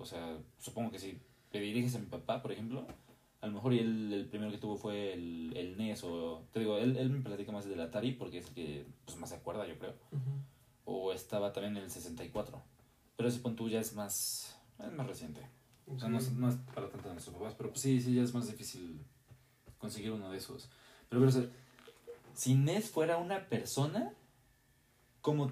O 0.00 0.04
sea, 0.04 0.38
supongo 0.58 0.90
que 0.90 0.98
si 0.98 1.20
te 1.50 1.60
diriges 1.60 1.94
a 1.94 1.98
mi 1.98 2.06
papá, 2.06 2.42
por 2.42 2.52
ejemplo, 2.52 2.86
a 3.40 3.46
lo 3.46 3.52
mejor 3.52 3.72
él 3.72 4.12
el 4.12 4.26
primero 4.26 4.50
que 4.50 4.58
tuvo 4.58 4.76
fue 4.76 5.12
el, 5.12 5.52
el 5.56 5.76
NES 5.76 6.04
o... 6.04 6.44
Te 6.52 6.60
digo, 6.60 6.78
él, 6.78 6.96
él 6.96 7.10
me 7.10 7.20
platica 7.20 7.52
más 7.52 7.66
del 7.66 7.80
Atari 7.80 8.12
porque 8.12 8.38
es 8.38 8.48
el 8.48 8.54
que 8.54 8.86
pues, 9.04 9.16
más 9.18 9.30
se 9.30 9.36
acuerda, 9.36 9.66
yo 9.66 9.78
creo. 9.78 9.94
O 10.84 11.12
estaba 11.12 11.52
también 11.52 11.76
en 11.76 11.84
el 11.84 11.90
64. 11.90 12.62
Pero 13.16 13.28
ese 13.28 13.40
pon 13.40 13.56
tú 13.56 13.68
ya 13.68 13.80
es 13.80 13.94
más... 13.94 14.56
Es 14.78 14.92
más 14.92 15.06
reciente. 15.06 15.46
O 15.86 15.98
sea, 15.98 16.08
no 16.08 16.18
es, 16.18 16.32
no 16.32 16.48
es 16.48 16.56
para 16.74 16.88
tanto 16.88 17.08
de 17.08 17.14
nuestros 17.14 17.36
papás, 17.36 17.54
pero 17.54 17.70
pues 17.70 17.82
sí, 17.82 18.00
sí, 18.00 18.14
ya 18.14 18.22
es 18.22 18.32
más 18.32 18.46
difícil 18.46 19.04
conseguir 19.78 20.12
uno 20.12 20.30
de 20.30 20.38
esos. 20.38 20.70
Pero, 21.08 21.20
pero 21.20 21.28
o 21.28 21.32
sea, 21.32 21.50
si 22.34 22.54
NES 22.54 22.90
fuera 22.90 23.18
una 23.18 23.48
persona, 23.48 24.12
¿cómo, 25.20 25.50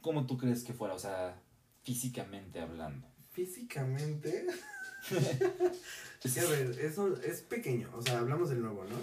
¿cómo 0.00 0.26
tú 0.26 0.38
crees 0.38 0.64
que 0.64 0.72
fuera? 0.72 0.94
O 0.94 0.98
sea, 0.98 1.40
físicamente 1.82 2.60
hablando. 2.60 3.06
Físicamente, 3.34 4.46
a 5.10 6.50
ver, 6.50 6.78
eso 6.80 7.16
es 7.22 7.40
pequeño, 7.42 7.88
o 7.96 8.00
sea, 8.00 8.18
hablamos 8.20 8.48
del 8.48 8.62
nuevo, 8.62 8.84
¿no? 8.84 8.96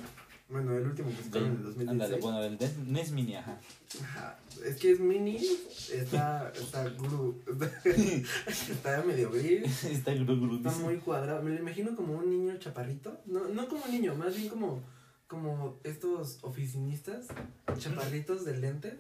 Bueno, 0.50 0.75
el 0.77 0.85
último 0.85 1.09
que 1.09 1.23
sacaron 1.23 1.47
en 1.50 1.55
el 1.57 1.63
2016. 1.63 1.89
Ándale, 1.89 2.21
bueno, 2.21 2.41
de- 2.41 2.83
NES 2.88 3.11
Mini, 3.11 3.35
ajá. 3.35 3.59
Ajá, 4.03 4.39
Es 4.65 4.75
que 4.77 4.91
es 4.91 5.00
mini, 5.00 5.38
está, 5.93 6.51
está 6.53 6.83
gru, 6.89 7.41
está 8.69 9.03
medio 9.03 9.31
gris, 9.31 9.83
Está 9.85 10.13
gru, 10.13 10.25
gru, 10.39 10.57
está 10.57 10.71
muy 10.71 10.97
cuadrado. 10.97 11.41
Me 11.41 11.51
lo 11.51 11.59
imagino 11.59 11.95
como 11.95 12.13
un 12.15 12.29
niño 12.29 12.57
chaparrito. 12.57 13.17
No, 13.25 13.47
no 13.47 13.67
como 13.69 13.83
un 13.85 13.91
niño, 13.91 14.15
más 14.15 14.35
bien 14.35 14.50
como, 14.50 14.81
como 15.27 15.77
estos 15.85 16.39
oficinistas 16.41 17.27
chaparritos 17.77 18.43
de 18.43 18.57
lentes 18.57 18.95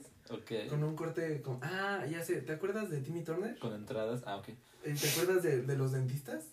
Con 0.69 0.83
un 0.83 0.95
corte 0.95 1.41
como... 1.41 1.59
Ah, 1.61 2.05
ya 2.09 2.23
sé, 2.23 2.41
¿te 2.41 2.53
acuerdas 2.53 2.89
de 2.89 2.99
Timmy 3.01 3.23
Turner? 3.23 3.57
Con 3.59 3.73
entradas, 3.73 4.21
ah, 4.25 4.37
ok. 4.37 4.49
Eh, 4.49 4.95
¿Te 4.99 5.09
acuerdas 5.09 5.43
de, 5.43 5.61
de 5.61 5.77
los 5.77 5.91
dentistas? 5.91 6.45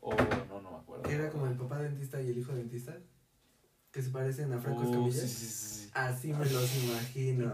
Oh, 0.00 0.14
no, 0.48 0.60
no 0.62 0.70
me 0.70 0.76
acuerdo. 0.76 1.02
Que 1.04 1.14
era 1.14 1.28
como 1.30 1.46
el 1.46 1.54
papá 1.56 1.78
dentista 1.80 2.20
y 2.22 2.30
el 2.30 2.38
hijo 2.38 2.52
dentista. 2.54 2.96
Que 3.92 4.02
se 4.02 4.10
parecen 4.10 4.52
a 4.52 4.58
Franco 4.60 4.80
Oh, 4.82 4.84
Escamilla. 4.84 5.20
sí, 5.22 5.28
sí, 5.28 5.46
sí, 5.46 5.80
sí. 5.84 5.90
Así 5.94 6.32
me 6.32 6.44
los 6.46 6.74
imagino. 6.84 7.52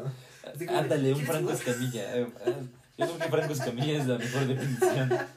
Como 0.66 0.78
Ándale, 0.78 1.09
un 1.12 1.14
¿quieres 1.14 1.26
Franco? 1.30 1.52
Escamilla. 1.52 2.16
eh, 2.16 2.28
eh, 2.47 2.54
Yo 2.99 3.06
creo 3.06 3.18
que 3.18 3.28
Franco 3.28 3.52
Escamilla 3.52 3.99
es 4.00 4.06
la 4.06 4.18
mejor 4.18 4.47
definición. 4.47 5.11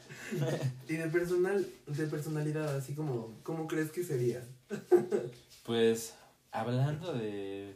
Y 0.89 0.93
de 0.97 1.07
personal, 1.07 1.65
de 1.87 2.07
personalidad, 2.07 2.75
así 2.75 2.93
como, 2.93 3.39
¿cómo 3.43 3.65
crees 3.65 3.91
que 3.91 4.03
sería? 4.03 4.43
Pues, 5.63 6.13
hablando 6.51 7.13
de... 7.13 7.75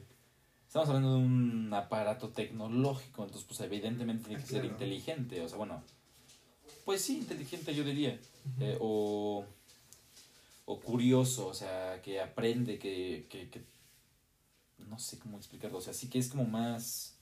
Estamos 0.71 0.87
hablando 0.87 1.15
de 1.15 1.25
un 1.25 1.73
aparato 1.73 2.29
tecnológico, 2.29 3.23
entonces 3.23 3.45
pues 3.45 3.59
evidentemente 3.59 4.23
tiene 4.29 4.41
que 4.41 4.47
ser 4.47 4.61
Claro. 4.61 4.73
inteligente, 4.73 5.41
o 5.41 5.49
sea, 5.49 5.57
bueno, 5.57 5.83
pues 6.85 7.01
sí, 7.01 7.17
inteligente 7.17 7.75
yo 7.75 7.83
diría, 7.83 8.17
eh, 8.61 8.77
o, 8.79 9.43
o 10.63 10.79
curioso, 10.79 11.47
o 11.47 11.53
sea, 11.53 12.01
que 12.01 12.21
aprende, 12.21 12.79
que, 12.79 13.27
que, 13.29 13.49
que- 13.49 13.65
no 14.87 14.97
sé 14.97 15.19
cómo 15.19 15.35
explicarlo, 15.35 15.79
o 15.79 15.81
sea, 15.81 15.93
sí 15.93 16.07
que 16.09 16.19
es 16.19 16.29
como 16.29 16.45
más 16.45 17.17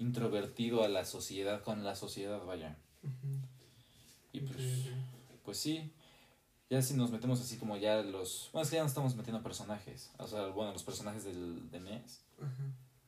introvertido 0.00 0.82
a 0.82 0.88
la 0.88 1.04
sociedad, 1.04 1.62
con 1.62 1.84
la 1.84 1.94
sociedad, 1.94 2.44
vaya, 2.44 2.76
y 4.32 4.40
pues, 4.40 4.88
pues 5.44 5.58
sí, 5.58 5.92
Ya 6.70 6.82
si 6.82 6.94
nos 6.94 7.12
metemos 7.12 7.40
así 7.40 7.56
como 7.56 7.76
ya 7.76 8.02
los... 8.02 8.48
Bueno, 8.52 8.64
es 8.64 8.70
que 8.70 8.76
ya 8.76 8.82
no 8.82 8.88
estamos 8.88 9.14
metiendo 9.14 9.40
personajes. 9.44 10.10
O 10.18 10.26
sea, 10.26 10.46
bueno, 10.48 10.72
los 10.72 10.82
personajes 10.82 11.22
del, 11.22 11.70
de 11.70 11.78
NES. 11.78 12.23
Ajá. 12.40 12.64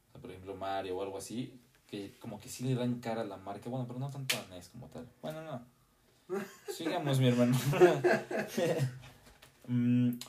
O 0.09 0.12
sea, 0.12 0.21
por 0.21 0.30
ejemplo, 0.30 0.54
Mario 0.56 0.97
o 0.97 1.02
algo 1.02 1.18
así. 1.18 1.61
Que 1.87 2.16
como 2.18 2.40
que 2.40 2.49
sí 2.49 2.64
le 2.64 2.75
dan 2.75 3.00
cara 3.00 3.21
a 3.21 3.25
la 3.25 3.37
marca. 3.37 3.71
Bueno, 3.71 3.87
pero 3.87 3.99
no 3.99 4.11
tanto 4.11 4.37
a 4.37 4.54
NES 4.54 4.71
como 4.71 4.88
tal. 4.88 5.09
Bueno, 5.23 5.42
no. 5.42 5.62
Sigamos, 6.73 7.21
mi 7.21 7.28
hermano. 7.28 7.56
Mm, 9.68 10.21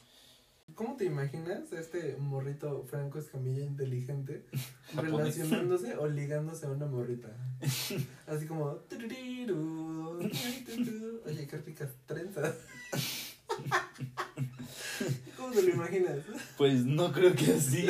¿Cómo 0.74 0.96
te 0.98 1.06
imaginas 1.06 1.72
a 1.72 1.80
este 1.80 2.18
morrito 2.18 2.86
Franco 2.90 3.20
Escamilla 3.20 3.64
inteligente 3.64 4.46
relacionándose 4.96 5.96
o 5.96 6.08
ligándose 6.08 6.66
a 6.66 6.72
una 6.72 6.88
morrita? 6.88 7.30
Así 8.28 8.46
como. 8.48 8.80
Oye, 11.26 11.48
qué 11.48 11.58
ricas 11.58 11.92
trenzas. 12.06 12.56
¿Cómo 15.58 15.66
te 15.72 15.76
lo 15.76 15.84
imaginas? 15.84 16.18
Pues 16.58 16.86
no 16.86 17.12
creo 17.12 17.34
que 17.36 17.54
así. 17.54 17.88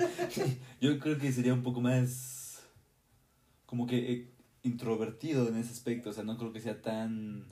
Yo 0.80 0.98
creo 0.98 1.18
que 1.18 1.32
sería 1.32 1.54
un 1.54 1.62
poco 1.62 1.80
más 1.80 2.62
como 3.66 3.86
que 3.86 4.12
eh, 4.12 4.30
introvertido 4.64 5.46
en 5.48 5.56
ese 5.56 5.70
aspecto. 5.70 6.10
O 6.10 6.12
sea, 6.12 6.24
no 6.24 6.36
creo 6.36 6.52
que 6.52 6.60
sea 6.60 6.82
tan 6.82 7.46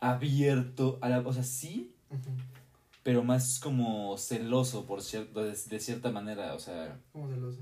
abierto 0.00 0.98
a 1.00 1.08
la... 1.08 1.20
O 1.20 1.32
sea, 1.32 1.44
sí, 1.44 1.94
pero 3.04 3.22
más 3.22 3.60
como 3.60 4.18
celoso 4.18 4.84
por 4.84 5.02
cierto, 5.02 5.44
de, 5.44 5.52
de 5.52 5.80
cierta 5.80 6.10
manera. 6.10 6.54
O 6.54 6.58
sea, 6.58 7.00
¿Cómo 7.12 7.28
celoso? 7.28 7.60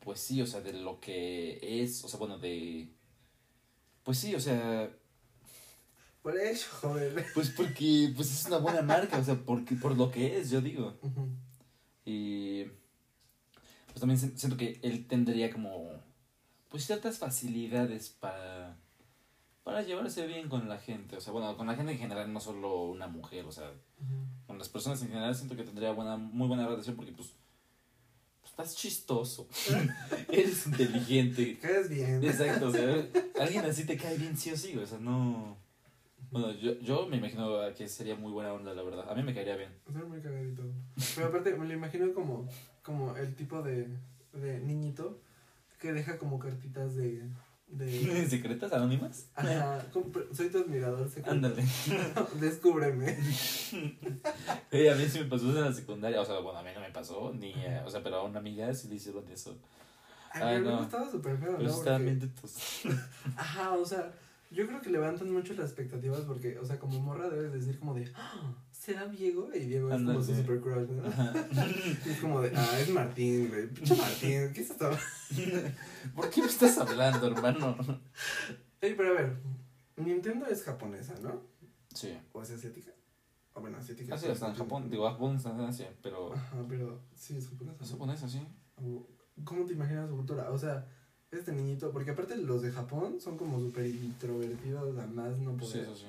pues 0.00 0.18
sí, 0.18 0.42
o 0.42 0.46
sea, 0.46 0.60
de 0.60 0.72
lo 0.72 0.98
que 0.98 1.82
es. 1.82 2.02
O 2.04 2.08
sea, 2.08 2.18
bueno, 2.18 2.38
de... 2.38 2.88
Pues 4.02 4.18
sí, 4.18 4.34
o 4.34 4.40
sea, 4.40 4.90
Por 6.24 6.36
eso, 6.38 6.66
joder. 6.80 7.26
pues 7.34 7.50
porque 7.50 8.10
pues 8.16 8.32
es 8.32 8.46
una 8.46 8.56
buena 8.56 8.80
marca, 8.82 9.18
o 9.18 9.22
sea, 9.24 9.36
porque, 9.36 9.74
por 9.76 9.94
lo 9.96 10.10
que 10.10 10.38
es, 10.40 10.50
yo 10.50 10.60
digo. 10.62 10.98
Y 12.06 12.64
pues 13.88 14.00
también 14.00 14.18
si- 14.18 14.32
siento 14.36 14.56
que 14.56 14.80
él 14.82 15.06
tendría 15.06 15.52
como 15.52 15.90
pues 16.70 16.84
ciertas 16.86 17.18
facilidades 17.18 18.08
para 18.08 18.76
para 19.62 19.82
llevarse 19.82 20.26
bien 20.26 20.48
con 20.48 20.68
la 20.68 20.78
gente, 20.78 21.16
o 21.16 21.20
sea, 21.20 21.32
bueno, 21.32 21.56
con 21.56 21.66
la 21.66 21.74
gente 21.74 21.92
en 21.92 21.98
general, 21.98 22.30
no 22.32 22.40
solo 22.40 22.84
una 22.84 23.06
mujer, 23.06 23.44
o 23.46 23.52
sea, 23.52 23.70
con 24.46 24.58
las 24.58 24.68
personas 24.68 25.00
en 25.02 25.08
general 25.08 25.34
siento 25.34 25.56
que 25.56 25.62
tendría 25.64 25.92
buena 25.92 26.16
muy 26.16 26.48
buena 26.48 26.66
relación 26.66 26.96
porque 26.96 27.12
pues, 27.12 27.32
pues, 28.40 28.50
estás 28.50 28.74
chistoso, 28.76 29.46
eres 30.30 30.66
inteligente, 30.66 31.58
Caes 31.58 31.88
bien. 31.88 32.22
exacto, 32.24 32.68
o 32.68 32.72
sea, 32.72 33.06
alguien 33.40 33.64
así 33.66 33.84
te 33.86 33.96
cae 33.98 34.18
bien 34.18 34.36
sí 34.36 34.50
o 34.50 34.56
sí, 34.56 34.76
o 34.76 34.86
sea, 34.86 34.98
no 34.98 35.56
bueno, 36.34 36.50
yo, 36.60 36.72
yo 36.80 37.06
me 37.06 37.16
imagino 37.18 37.48
que 37.76 37.86
sería 37.88 38.16
muy 38.16 38.32
buena 38.32 38.52
onda, 38.52 38.74
la 38.74 38.82
verdad. 38.82 39.08
A 39.08 39.14
mí 39.14 39.22
me 39.22 39.32
caería 39.32 39.54
bien. 39.56 39.70
Ser 39.92 40.04
muy 40.04 40.20
cagadito. 40.20 40.62
Pero 41.14 41.28
aparte, 41.28 41.54
me 41.54 41.64
lo 41.66 41.72
imagino 41.74 42.12
como, 42.12 42.48
como 42.82 43.16
el 43.16 43.36
tipo 43.36 43.62
de, 43.62 43.86
de 44.32 44.58
niñito 44.58 45.20
que 45.78 45.92
deja 45.92 46.18
como 46.18 46.40
cartitas 46.40 46.96
de. 46.96 47.22
de 47.68 48.26
¿Secretas 48.28 48.72
anónimas? 48.72 49.28
ajá, 49.36 49.86
soy 50.32 50.48
tu 50.50 50.58
admirador 50.58 51.08
secreto. 51.08 51.30
Ándale. 51.30 51.62
Descúbreme. 52.40 53.16
Hey, 54.72 54.88
a 54.92 54.96
mí 54.96 55.06
sí 55.08 55.20
me 55.20 55.26
pasó 55.26 55.44
en 55.50 55.60
la 55.60 55.72
secundaria. 55.72 56.20
O 56.20 56.24
sea, 56.24 56.40
bueno, 56.40 56.58
a 56.58 56.62
mí 56.64 56.70
no 56.74 56.80
me 56.80 56.90
pasó, 56.90 57.32
ni. 57.32 57.52
eh, 57.52 57.80
o 57.86 57.90
sea, 57.90 58.02
pero 58.02 58.16
a 58.16 58.24
una 58.24 58.40
amiga 58.40 58.74
sí 58.74 58.88
le 58.88 58.96
hicieron 58.96 59.28
eso. 59.28 59.56
Ay, 60.32 60.42
Ay, 60.42 60.58
pero 60.58 60.70
no. 60.70 60.76
no. 60.78 60.82
estaba 60.82 61.08
súper 61.08 61.38
feo, 61.38 61.56
Pero 61.58 61.68
¿no? 61.68 61.74
estaban 61.76 62.02
Porque- 62.18 62.88
bien. 62.88 63.00
Ajá, 63.36 63.70
o 63.74 63.84
sea, 63.86 64.10
yo 64.50 64.66
creo 64.66 64.80
que 64.80 64.90
levantan 64.90 65.32
mucho 65.32 65.54
las 65.54 65.66
expectativas 65.66 66.20
porque, 66.22 66.58
o 66.58 66.64
sea, 66.64 66.78
como 66.78 67.00
morra 67.00 67.28
debes 67.28 67.52
decir 67.52 67.78
como 67.78 67.94
de, 67.94 68.10
"Ah, 68.14 68.54
¿será 68.70 69.06
Diego? 69.08 69.50
Y 69.54 69.60
Diego 69.60 69.90
es 69.92 70.02
como 70.02 70.22
su 70.22 70.34
super 70.34 70.60
crush, 70.60 70.88
¿no? 70.88 71.02
Y 72.06 72.08
es 72.10 72.18
como 72.20 72.40
de, 72.40 72.52
ah, 72.54 72.78
es 72.80 72.88
Martín, 72.90 73.48
güey. 73.48 73.68
Pinche 73.68 73.96
Martín, 73.96 74.52
¿qué 74.52 74.60
es 74.60 74.70
esto? 74.70 74.90
¿Por 76.14 76.30
qué 76.30 76.40
me 76.42 76.46
estás 76.48 76.78
hablando, 76.78 77.26
hermano? 77.26 77.76
Ey, 78.80 78.94
pero 78.94 79.10
a 79.10 79.12
ver, 79.14 79.36
Nintendo 79.96 80.46
es 80.46 80.62
japonesa, 80.62 81.14
¿no? 81.22 81.42
Sí. 81.94 82.16
¿O 82.32 82.42
es 82.42 82.50
asiática? 82.50 82.90
O 83.54 83.60
bueno, 83.60 83.78
asiática. 83.78 84.14
Así 84.14 84.26
está 84.26 84.48
en 84.48 84.54
Japón. 84.54 84.90
Digo, 84.90 85.08
Japón 85.08 85.36
está 85.36 85.50
en 85.50 85.60
Asia, 85.60 85.90
pero. 86.02 86.34
Ajá, 86.34 86.56
pero 86.68 87.00
sí, 87.14 87.36
es 87.36 87.48
japonesa. 87.48 87.84
Es 87.84 87.90
japonesa, 87.90 88.28
sí. 88.28 88.44
¿Cómo 89.44 89.64
te 89.64 89.72
imaginas 89.74 90.08
su 90.08 90.16
cultura? 90.16 90.50
O 90.50 90.58
sea, 90.58 90.86
este 91.38 91.52
niñito, 91.52 91.90
porque 91.92 92.10
aparte 92.12 92.36
los 92.36 92.62
de 92.62 92.70
Japón 92.72 93.20
son 93.20 93.36
como 93.36 93.58
súper 93.60 93.86
introvertidos, 93.86 94.98
a 94.98 95.06
más 95.06 95.38
no 95.38 95.52
Sí, 95.52 95.58
poder. 95.58 95.82
eso 95.84 95.96
sí. 95.96 96.06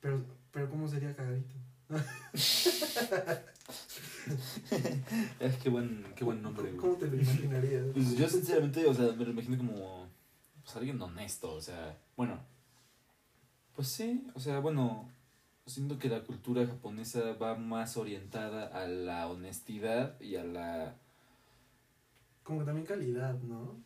Pero, 0.00 0.20
pero 0.52 0.68
¿cómo 0.70 0.88
sería 0.88 1.14
cagadito? 1.14 1.54
Es 5.38 5.56
que 5.58 5.68
buen, 5.68 6.04
qué 6.16 6.24
buen 6.24 6.42
nombre, 6.42 6.70
¿Cómo, 6.70 6.94
güey. 6.94 6.94
cómo 6.94 6.96
te 6.96 7.06
lo 7.16 7.22
imaginarías? 7.22 7.84
Pues 7.94 8.16
yo 8.16 8.28
sinceramente, 8.28 8.84
o 8.86 8.94
sea, 8.94 9.12
me 9.12 9.24
lo 9.24 9.30
imagino 9.30 9.56
como 9.56 10.06
pues, 10.64 10.76
alguien 10.76 11.00
honesto, 11.00 11.52
o 11.52 11.60
sea, 11.60 11.96
bueno, 12.16 12.38
pues 13.76 13.88
sí, 13.88 14.26
o 14.34 14.40
sea, 14.40 14.58
bueno, 14.58 15.08
siento 15.66 15.98
que 15.98 16.08
la 16.08 16.24
cultura 16.24 16.66
japonesa 16.66 17.32
va 17.34 17.54
más 17.56 17.96
orientada 17.96 18.66
a 18.66 18.88
la 18.88 19.28
honestidad 19.28 20.20
y 20.20 20.36
a 20.36 20.44
la, 20.44 20.94
Como 22.42 22.60
que 22.60 22.64
también 22.64 22.86
calidad, 22.86 23.34
¿no? 23.42 23.76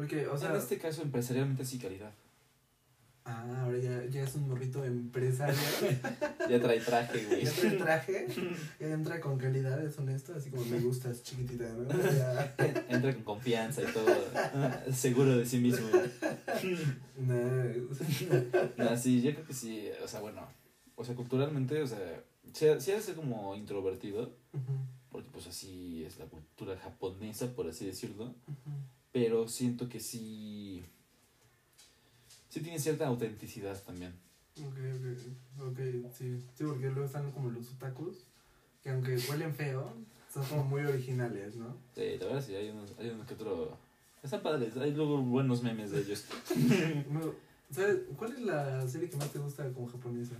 Porque, 0.00 0.26
o 0.28 0.38
sea, 0.38 0.48
en 0.48 0.56
este 0.56 0.78
caso 0.78 1.02
empresarialmente 1.02 1.62
sí 1.62 1.78
calidad. 1.78 2.10
ah, 3.26 3.64
ahora 3.64 3.76
ya, 3.76 4.02
ya 4.06 4.22
es 4.22 4.34
un 4.34 4.48
morrito 4.48 4.82
empresario. 4.82 5.54
Ya 6.48 6.58
trae 6.58 6.80
traje, 6.80 7.26
güey. 7.26 7.44
ya 7.44 7.52
trae 7.52 7.70
traje, 7.76 8.26
ya 8.80 8.86
entra 8.88 9.20
con 9.20 9.36
calidad, 9.36 9.78
es 9.84 9.98
honesto, 9.98 10.34
así 10.34 10.48
como 10.48 10.64
me 10.64 10.80
gustas, 10.80 11.22
chiquitita, 11.22 11.68
¿no? 11.74 11.86
Ya, 11.90 12.56
Entra 12.88 13.12
con 13.12 13.24
confianza 13.24 13.82
y 13.82 13.92
todo, 13.92 14.06
seguro 14.90 15.36
de 15.36 15.44
sí 15.44 15.58
mismo. 15.58 15.86
nah, 17.18 18.86
Así, 18.88 19.20
yo 19.20 19.34
creo 19.34 19.46
que 19.46 19.52
sí, 19.52 19.90
o 20.02 20.08
sea, 20.08 20.20
bueno, 20.20 20.40
o 20.96 21.04
sea, 21.04 21.14
culturalmente, 21.14 21.82
o 21.82 21.86
sea, 21.86 22.24
sí, 22.54 22.66
sí 22.78 22.92
ser 23.02 23.14
como 23.16 23.54
introvertido, 23.54 24.34
porque 25.10 25.28
pues 25.30 25.46
así 25.46 26.04
es 26.04 26.18
la 26.18 26.24
cultura 26.24 26.74
japonesa, 26.78 27.54
por 27.54 27.68
así 27.68 27.84
decirlo. 27.84 28.34
Pero 29.12 29.48
siento 29.48 29.88
que 29.88 30.00
sí 30.00 30.84
sí 32.48 32.60
tiene 32.60 32.78
cierta 32.78 33.06
autenticidad 33.06 33.80
también 33.82 34.12
Ok, 34.58 34.76
ok, 34.76 35.68
ok, 35.70 35.78
sí, 36.12 36.38
sí, 36.54 36.64
porque 36.64 36.86
luego 36.90 37.04
están 37.04 37.30
como 37.32 37.50
los 37.50 37.70
otakus, 37.72 38.24
que 38.82 38.90
aunque 38.90 39.16
huelen 39.30 39.54
feo, 39.54 39.94
son 40.32 40.44
como 40.44 40.64
muy 40.64 40.82
originales, 40.82 41.56
¿no? 41.56 41.76
sí 41.94 42.18
la 42.18 42.26
verdad 42.26 42.44
sí 42.44 42.54
hay 42.54 42.68
unos 42.70 42.90
hay 42.98 43.08
unos 43.10 43.26
que 43.26 43.34
otro 43.34 43.76
están 44.22 44.42
padres 44.42 44.76
hay 44.76 44.92
luego 44.92 45.18
buenos 45.22 45.62
memes 45.62 45.90
de 45.92 46.00
ellos 46.00 46.24
¿Sabes 47.70 48.00
cuál 48.16 48.32
es 48.32 48.40
la 48.40 48.86
serie 48.88 49.08
que 49.08 49.16
más 49.16 49.32
te 49.32 49.38
gusta 49.38 49.72
como 49.72 49.86
japonesa? 49.86 50.34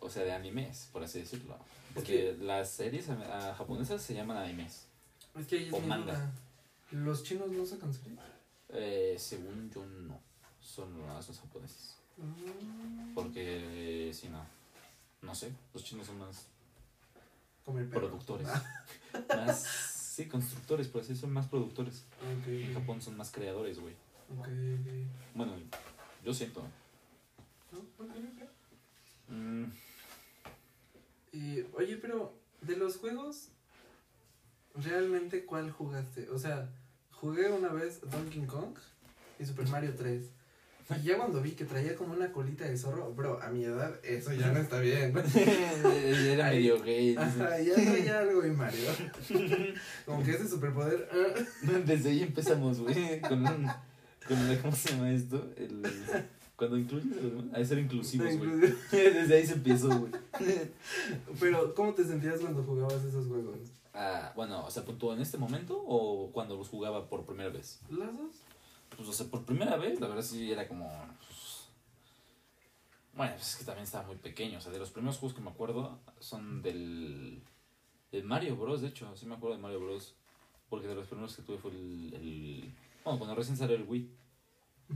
o 0.00 0.08
sea 0.08 0.22
de 0.22 0.32
animes 0.32 0.88
por 0.92 1.02
así 1.02 1.18
decirlo 1.20 1.56
porque 1.92 2.36
las 2.40 2.70
series 2.70 3.08
ah, 3.10 3.54
japonesas 3.58 4.00
se 4.00 4.14
llaman 4.14 4.36
animes 4.36 4.86
Es 5.38 5.46
que 5.46 5.56
ahí 5.58 5.66
es 5.66 5.72
O 5.74 5.80
manga. 5.80 6.12
duda. 6.14 6.32
¿Los 6.90 7.22
chinos 7.22 7.50
no 7.50 7.66
sacan 7.66 7.92
series? 7.92 8.18
eh, 8.70 9.16
según 9.18 9.70
yo 9.70 9.84
no. 9.84 10.20
Son 10.60 10.88
los 10.98 11.38
japoneses. 11.40 11.96
Mm, 12.16 13.14
porque 13.14 14.08
eh, 14.08 14.14
si 14.14 14.28
no. 14.28 14.44
No 15.22 15.34
sé 15.34 15.52
los 15.74 15.82
chinos 15.84 16.06
son 16.06 16.18
más 16.18 16.46
productores. 17.90 18.46
Ah, 18.48 18.84
más 19.36 19.62
sí 19.62 20.26
constructores 20.26 20.88
por 20.88 21.02
así 21.02 21.14
son 21.16 21.32
más 21.32 21.46
productores. 21.46 22.04
En 22.46 22.74
Japón 22.74 23.00
son 23.02 23.16
más 23.16 23.30
creadores 23.30 23.78
güey. 23.78 23.94
Ok, 24.38 24.46
ok. 24.46 24.86
bueno 25.34 25.52
yo 26.24 26.34
siento. 26.34 26.62
No. 27.72 29.34
Mm, 29.34 29.70
Y, 31.32 31.60
oye, 31.74 31.96
pero 31.98 32.34
de 32.62 32.76
los 32.76 32.96
juegos, 32.96 33.48
¿realmente 34.82 35.44
cuál 35.44 35.70
jugaste? 35.70 36.28
O 36.30 36.38
sea, 36.38 36.70
jugué 37.10 37.50
una 37.50 37.68
vez 37.68 38.00
Donkey 38.10 38.42
Kong 38.46 38.76
y 39.38 39.44
Super 39.44 39.66
Mario 39.68 39.94
3. 39.96 40.24
Y 41.00 41.02
ya 41.02 41.18
cuando 41.18 41.42
vi 41.42 41.50
que 41.50 41.66
traía 41.66 41.94
como 41.94 42.14
una 42.14 42.32
colita 42.32 42.64
de 42.64 42.74
zorro, 42.78 43.12
bro, 43.12 43.42
a 43.42 43.50
mi 43.50 43.62
edad 43.62 43.94
eso 44.02 44.32
ya 44.32 44.50
no 44.52 44.58
está 44.58 44.80
bien. 44.80 45.12
Era 45.84 46.46
Ay. 46.46 46.56
medio 46.60 46.82
gay. 46.82 47.14
Ajá, 47.14 47.60
ya 47.60 47.74
traía 47.74 48.20
algo 48.20 48.46
y 48.46 48.50
Mario. 48.52 48.88
Como 50.06 50.24
que 50.24 50.30
ese 50.30 50.48
superpoder. 50.48 51.06
ah, 51.12 51.40
Desde 51.86 52.08
ahí 52.08 52.22
empezamos, 52.22 52.80
güey. 52.80 53.20
Con, 53.20 53.46
un- 53.46 53.66
con 54.26 54.56
¿cómo 54.62 54.74
se 54.74 54.88
llama 54.92 55.10
esto? 55.12 55.50
El, 55.58 55.82
cuando 56.56 56.78
incluyes 56.78 57.12
a 57.18 57.20
los 57.20 57.32
demás. 57.36 57.54
A 57.60 57.64
ser 57.66 57.78
inclusivos, 57.80 58.36
güey. 58.38 58.50
Desde 58.90 59.36
ahí 59.36 59.46
se 59.46 59.52
empezó, 59.52 59.88
güey. 59.90 60.12
Pero, 61.38 61.74
¿cómo 61.74 61.92
te 61.92 62.04
sentías 62.04 62.40
cuando 62.40 62.62
jugabas 62.64 63.04
esos 63.04 63.26
juegos? 63.26 63.58
Ah, 64.00 64.32
bueno, 64.36 64.64
o 64.64 64.70
sea, 64.70 64.84
¿puntuó 64.84 65.12
en 65.12 65.20
este 65.20 65.38
momento 65.38 65.76
o 65.84 66.30
cuando 66.30 66.56
los 66.56 66.68
jugaba 66.68 67.08
por 67.08 67.26
primera 67.26 67.50
vez? 67.50 67.80
¿Las 67.90 68.16
dos? 68.16 68.36
Pues, 68.96 69.08
o 69.08 69.12
sea, 69.12 69.26
por 69.26 69.44
primera 69.44 69.76
vez, 69.76 69.98
la 69.98 70.06
verdad 70.06 70.22
sí 70.22 70.52
era 70.52 70.68
como. 70.68 70.88
pues, 71.26 71.68
Bueno, 73.12 73.32
pues 73.34 73.48
es 73.48 73.56
que 73.56 73.64
también 73.64 73.82
estaba 73.82 74.06
muy 74.06 74.14
pequeño. 74.14 74.58
O 74.58 74.60
sea, 74.60 74.70
de 74.70 74.78
los 74.78 74.92
primeros 74.92 75.18
juegos 75.18 75.36
que 75.36 75.42
me 75.42 75.50
acuerdo 75.50 75.98
son 76.20 76.62
del. 76.62 77.42
del 78.12 78.22
Mario 78.22 78.56
Bros. 78.56 78.82
De 78.82 78.86
hecho, 78.86 79.16
sí 79.16 79.26
me 79.26 79.34
acuerdo 79.34 79.56
de 79.56 79.62
Mario 79.62 79.80
Bros. 79.80 80.14
Porque 80.70 80.86
de 80.86 80.94
los 80.94 81.08
primeros 81.08 81.34
que 81.34 81.42
tuve 81.42 81.58
fue 81.58 81.72
el. 81.72 82.14
el 82.14 82.74
bueno, 83.02 83.18
cuando 83.18 83.34
recién 83.34 83.56
salió 83.56 83.74
el 83.74 83.82
Wii. 83.82 84.14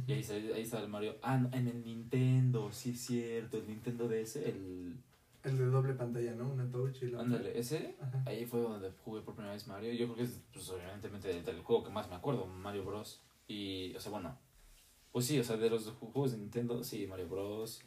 Y 0.07 0.13
ahí, 0.13 0.25
ahí 0.55 0.63
estaba 0.63 0.85
el 0.85 0.89
Mario. 0.89 1.17
Ah, 1.23 1.39
no, 1.39 1.51
en 1.53 1.67
el 1.67 1.85
Nintendo, 1.85 2.71
sí 2.71 2.91
es 2.91 3.01
cierto. 3.01 3.57
El 3.57 3.67
Nintendo 3.67 4.07
DS, 4.07 4.37
el. 4.37 4.97
El 5.45 5.59
de 5.59 5.67
doble 5.67 5.95
pantalla, 5.95 6.35
¿no? 6.35 6.51
Una 6.51 6.71
touch 6.71 7.03
y 7.03 7.07
la 7.07 7.19
otra. 7.19 7.37
Ándale, 7.37 7.59
ese. 7.59 7.97
Ajá. 8.01 8.23
Ahí 8.27 8.47
fue 8.47 8.61
donde 8.61 8.93
jugué 9.05 9.23
por 9.23 9.35
primera 9.35 9.55
vez 9.55 9.67
Mario. 9.67 9.93
Yo 9.93 10.07
creo 10.07 10.17
que 10.17 10.23
es, 10.23 10.41
pues, 10.53 10.71
evidentemente, 10.71 11.43
del, 11.43 11.63
juego 11.63 11.83
que 11.83 11.91
más 11.91 12.09
me 12.09 12.15
acuerdo, 12.15 12.47
Mario 12.47 12.85
Bros. 12.85 13.21
Y, 13.49 13.95
o 13.97 14.01
sea, 14.01 14.13
bueno. 14.13 14.39
Pues 15.11 15.27
sí, 15.27 15.39
o 15.39 15.45
sea, 15.45 15.57
de 15.57 15.69
los 15.69 15.91
juegos 15.91 16.33
de 16.33 16.39
Nintendo, 16.39 16.85
sí, 16.85 17.07
Mario 17.09 17.29
Bros. 17.29 17.83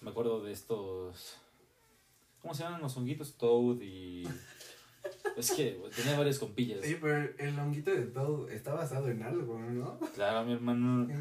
Me 0.00 0.10
acuerdo 0.10 0.42
de 0.42 0.52
estos. 0.52 1.36
¿Cómo 2.40 2.54
se 2.54 2.62
llaman 2.62 2.80
los 2.80 2.96
honguitos? 2.96 3.36
Toad 3.36 3.80
y. 3.80 4.24
Es 5.36 5.52
que 5.52 5.78
tenía 5.94 6.16
varias 6.16 6.38
compillas. 6.38 6.80
Sí, 6.82 6.96
pero 7.00 7.28
el- 7.38 7.58
honguito 7.58 7.92
de 7.92 8.06
todo 8.06 8.48
está 8.48 8.74
basado 8.74 9.08
en 9.08 9.22
algo, 9.22 9.58
¿no? 9.58 10.00
Claro, 10.14 10.44
mi 10.44 10.54
hermano. 10.54 11.06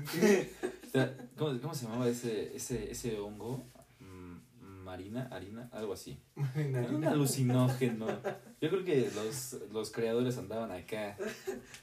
¿Cómo, 1.37 1.59
cómo 1.61 1.75
se 1.75 1.85
llamaba 1.85 2.07
ese, 2.07 2.55
ese, 2.55 2.89
ese 2.91 3.19
hongo? 3.19 3.63
Marina, 4.95 5.27
harina, 5.29 5.69
algo 5.73 5.91
así. 5.91 6.17
Era 6.55 6.89
un 6.89 7.03
alucinógeno. 7.03 8.07
Yo 8.61 8.69
creo 8.69 8.85
que 8.85 9.11
los, 9.13 9.57
los 9.73 9.91
creadores 9.91 10.37
andaban 10.37 10.71
acá. 10.71 11.17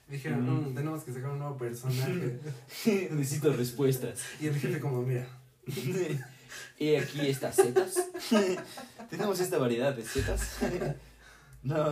Dijeron, 0.08 0.46
Mm. 0.48 0.70
"Mm, 0.70 0.74
tenemos 0.74 1.04
que 1.04 1.12
sacar 1.12 1.30
un 1.32 1.40
nuevo 1.40 1.58
personaje. 1.58 2.38
Necesito 3.10 3.52
respuestas. 3.52 4.22
y 4.40 4.46
el 4.46 4.54
jefe 4.58 4.80
como, 4.80 5.02
mira, 5.02 5.26
Y 6.78 6.94
aquí 6.96 7.26
estas 7.26 7.54
setas. 7.56 7.96
Tenemos 9.10 9.38
esta 9.40 9.58
variedad 9.58 9.94
de 9.94 10.04
setas. 10.04 10.56
No, 11.62 11.84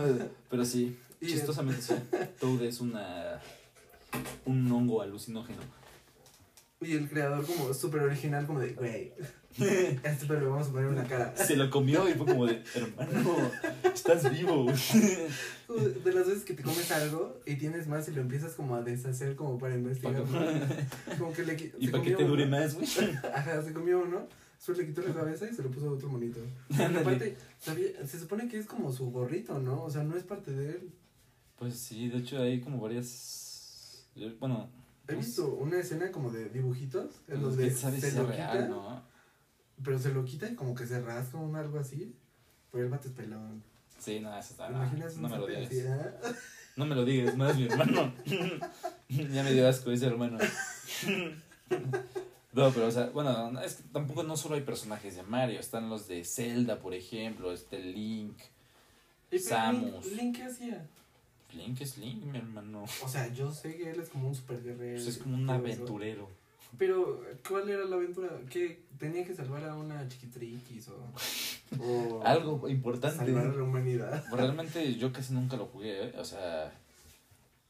pero 0.49 0.65
sí, 0.65 0.97
chistosamente 1.23 1.83
sí. 1.83 1.93
Toad 2.39 2.63
es 2.63 2.81
una 2.81 3.39
un 4.45 4.71
hongo 4.71 5.03
alucinógeno. 5.03 5.61
Y 6.81 6.93
el 6.93 7.07
creador 7.09 7.45
como 7.45 7.73
súper 7.73 8.01
original, 8.01 8.45
como 8.47 8.59
de, 8.59 8.73
güey, 8.73 9.13
a 10.03 10.09
este 10.09 10.25
pero 10.27 10.39
le 10.41 10.45
vamos 10.47 10.67
a 10.67 10.71
poner 10.71 10.87
una 10.87 11.03
cara. 11.07 11.35
Se 11.37 11.55
lo 11.55 11.69
comió 11.69 12.09
y 12.09 12.13
fue 12.13 12.25
como 12.25 12.45
de, 12.47 12.63
hermano, 12.73 13.37
estás 13.93 14.29
vivo. 14.31 14.65
De 16.03 16.13
las 16.13 16.27
veces 16.27 16.43
que 16.43 16.53
te 16.53 16.63
comes 16.63 16.91
algo 16.91 17.39
y 17.45 17.55
tienes 17.55 17.87
más 17.87 18.07
y 18.09 18.11
lo 18.11 18.21
empiezas 18.21 18.53
como 18.55 18.75
a 18.75 18.81
deshacer 18.81 19.35
como 19.37 19.57
para 19.57 19.75
investigar. 19.75 20.23
Como 21.17 21.31
que 21.33 21.43
le 21.45 21.71
Y 21.79 21.87
para 21.87 22.03
que 22.03 22.11
te 22.15 22.23
dure 22.25 22.43
uno. 22.45 22.57
más, 22.57 22.73
güey. 22.75 22.87
Ajá, 23.33 23.61
se 23.63 23.71
comió 23.71 23.99
uno, 24.01 24.27
después 24.57 24.77
le 24.77 24.87
quitó 24.87 25.01
la 25.01 25.13
cabeza 25.13 25.47
y 25.49 25.53
se 25.55 25.63
lo 25.63 25.71
puso 25.71 25.87
a 25.87 25.91
otro 25.93 26.09
monito. 26.09 26.39
Aparte, 26.99 27.37
sabía- 27.59 28.05
se 28.05 28.19
supone 28.19 28.49
que 28.49 28.57
es 28.57 28.65
como 28.65 28.91
su 28.91 29.11
gorrito, 29.11 29.59
¿no? 29.59 29.83
O 29.83 29.89
sea, 29.89 30.03
no 30.03 30.17
es 30.17 30.23
parte 30.23 30.51
de 30.51 30.71
él. 30.71 30.91
Pues 31.57 31.75
sí, 31.75 32.09
de 32.09 32.17
hecho 32.17 32.41
hay 32.41 32.59
como 32.59 32.81
varias. 32.81 34.07
yo- 34.15 34.35
Bueno, 34.39 34.69
He 35.07 35.13
Pues- 35.13 35.25
visto 35.27 35.53
una 35.55 35.79
escena 35.79 36.11
como 36.11 36.31
de 36.31 36.49
dibujitos 36.49 37.21
en 37.27 37.41
los 37.41 37.55
donde 37.57 37.71
se 37.71 38.11
lo 38.13 38.29
quita, 38.29 38.53
real, 38.53 38.69
¿no? 38.69 39.01
pero 39.83 39.97
se 39.99 40.13
lo 40.13 40.23
quita 40.23 40.47
y 40.49 40.55
como 40.55 40.75
que 40.75 40.85
se 40.85 41.01
rasca 41.01 41.37
o 41.37 41.55
algo 41.55 41.79
así. 41.79 42.15
Pero 42.71 42.85
el 42.85 42.89
vato 42.89 43.07
es 43.09 43.13
pelón. 43.13 43.63
Sí, 43.99 44.19
no, 44.19 44.35
eso 44.37 44.51
está. 44.53 44.67
¿Te 44.67 44.73
No, 44.73 44.79
imaginas 44.83 45.17
no 45.17 45.25
un 45.27 45.31
me 45.33 45.37
lo 45.39 45.47
digas. 45.47 45.69
No 46.77 46.85
me 46.85 46.95
lo 46.95 47.03
digas, 47.05 47.35
no 47.37 47.49
es 47.49 47.57
mi 47.57 47.65
hermano. 47.65 48.13
ya 49.09 49.43
me 49.43 49.51
dio 49.51 49.67
asco 49.67 49.91
ese 49.91 50.05
hermano. 50.07 50.37
No, 52.53 52.69
pero 52.71 52.87
o 52.87 52.91
sea, 52.91 53.09
bueno, 53.11 53.61
es 53.61 53.75
que 53.75 53.83
tampoco 53.93 54.23
no 54.23 54.35
solo 54.35 54.55
hay 54.55 54.61
personajes 54.61 55.15
de 55.15 55.23
Mario, 55.23 55.57
están 55.57 55.89
los 55.89 56.09
de 56.09 56.25
Zelda, 56.25 56.79
por 56.79 56.93
ejemplo, 56.93 57.53
este 57.53 57.79
Link. 57.79 58.37
Samus. 59.41 60.05
Link, 60.07 60.17
Link, 60.17 60.35
¿qué 60.35 60.43
hacía? 60.43 60.85
Link 61.53 61.81
es 61.81 61.97
Link, 61.97 62.23
mi 62.25 62.37
hermano. 62.37 62.83
O 63.03 63.07
sea, 63.07 63.31
yo 63.33 63.51
sé 63.51 63.75
que 63.77 63.91
él 63.91 63.99
es 63.99 64.09
como 64.09 64.27
un 64.29 64.35
super 64.35 64.61
guerrero. 64.63 64.95
Pues 64.95 65.07
es 65.07 65.17
como 65.17 65.35
un 65.35 65.49
aventurero. 65.49 66.29
Pero, 66.77 67.21
¿cuál 67.47 67.69
era 67.69 67.83
la 67.85 67.97
aventura? 67.97 68.29
¿Qué? 68.49 68.85
¿Tenía 68.97 69.25
que 69.25 69.35
salvar 69.35 69.63
a 69.65 69.75
una 69.75 70.07
chiquitriquis 70.07 70.87
o...? 70.87 71.13
o 71.79 72.21
Algo 72.25 72.69
importante. 72.69 73.17
Salvar 73.25 73.47
a 73.47 73.53
la 73.53 73.63
humanidad. 73.63 74.23
Realmente 74.31 74.95
yo 74.95 75.11
casi 75.11 75.33
nunca 75.33 75.57
lo 75.57 75.65
jugué, 75.65 76.07
¿eh? 76.07 76.13
o 76.17 76.23
sea, 76.23 76.73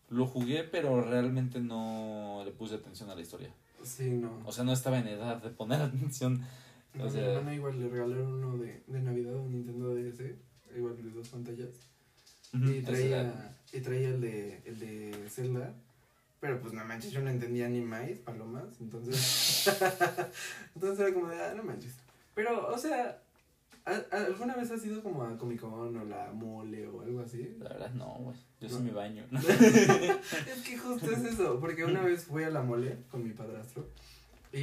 lo 0.09 0.27
jugué, 0.27 0.63
pero 0.63 1.01
realmente 1.01 1.59
no 1.59 2.43
le 2.45 2.51
puse 2.51 2.75
atención 2.75 3.09
a 3.09 3.15
la 3.15 3.21
historia. 3.21 3.51
Sí, 3.83 4.09
no. 4.11 4.39
O 4.45 4.51
sea, 4.51 4.63
no 4.63 4.73
estaba 4.73 4.99
en 4.99 5.07
edad 5.07 5.41
de 5.41 5.49
poner 5.49 5.81
atención. 5.81 6.41
No, 6.93 7.03
o 7.03 7.05
mi 7.05 7.11
sea- 7.11 7.31
hermana 7.33 7.55
igual 7.55 7.79
le 7.79 7.89
regalaron 7.89 8.33
uno 8.33 8.57
de, 8.57 8.83
de 8.85 9.01
Navidad, 9.01 9.35
un 9.35 9.51
Nintendo 9.51 9.95
DS, 9.95 10.35
igual 10.77 10.95
de 11.01 11.09
dos 11.09 11.29
pantallas. 11.29 11.69
Y 12.53 12.81
traía, 12.81 13.55
y 13.73 13.79
traía 13.79 14.09
el 14.09 14.21
de, 14.21 14.61
el 14.65 14.79
de 14.79 15.29
Zelda. 15.29 15.73
Pero 16.39 16.59
pues 16.59 16.73
no 16.73 16.83
manches, 16.85 17.11
yo 17.11 17.21
no 17.21 17.29
entendía 17.29 17.69
ni 17.69 17.81
maíz, 17.81 18.17
palomas. 18.19 18.63
Entonces. 18.79 19.67
entonces 20.75 20.99
era 20.99 21.13
como 21.13 21.27
de, 21.29 21.39
ah, 21.41 21.53
no 21.55 21.63
manches. 21.63 21.93
Pero, 22.33 22.67
o 22.67 22.77
sea, 22.77 23.21
¿a- 23.85 24.15
a- 24.15 24.25
¿alguna 24.25 24.55
vez 24.55 24.71
has 24.71 24.83
ido 24.85 25.03
como 25.03 25.23
a 25.23 25.37
Comic 25.37 25.59
Con 25.61 25.95
o 25.97 26.03
la 26.05 26.31
mole 26.33 26.87
o 26.87 27.01
algo 27.01 27.21
así? 27.21 27.55
La 27.59 27.69
verdad, 27.69 27.91
no, 27.91 28.15
güey. 28.19 28.37
Yo 28.59 28.69
sí 28.69 28.75
No. 28.75 28.81
me 28.81 28.91
baño. 28.91 29.23
es 29.31 30.63
que 30.65 30.77
justo 30.77 31.11
es 31.11 31.23
eso, 31.25 31.59
porque 31.59 31.85
una 31.85 32.01
vez 32.01 32.25
fui 32.25 32.43
a 32.43 32.49
la 32.49 32.61
mole 32.63 32.97
con 33.11 33.23
mi 33.23 33.31
padrastro. 33.33 33.87
Y, 34.53 34.57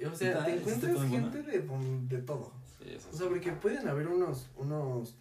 y, 0.00 0.04
o 0.10 0.14
sea, 0.14 0.44
te 0.44 0.52
¿sí 0.52 0.58
encuentras 0.58 1.08
gente 1.10 1.42
de, 1.42 1.60
de 2.08 2.22
todo. 2.22 2.52
Sí, 2.78 2.90
eso 2.90 3.08
O 3.12 3.12
sea, 3.16 3.26
sí. 3.26 3.28
porque 3.28 3.52
pueden 3.52 3.86
haber 3.86 4.08
unos, 4.08 4.48
unos 4.56 5.14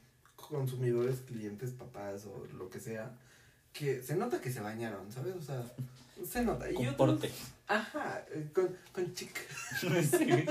consumidores, 0.52 1.22
clientes, 1.26 1.72
papás 1.72 2.26
o 2.26 2.46
lo 2.58 2.70
que 2.70 2.80
sea, 2.80 3.18
que 3.74 4.04
se 4.04 4.16
nota 4.16 4.42
que 4.42 4.52
se 4.52 4.60
bañaron, 4.60 5.10
¿sabes? 5.12 5.34
O 5.36 5.42
sea, 5.42 5.64
se 6.30 6.44
nota. 6.44 6.70
Y 6.70 6.76
Con 6.76 6.88
otros, 6.90 6.98
porte. 6.98 7.32
ajá, 7.68 8.24
eh, 8.32 8.50
con, 8.54 8.70
con 8.92 9.14
chic. 9.14 9.32
Sí. 9.82 10.28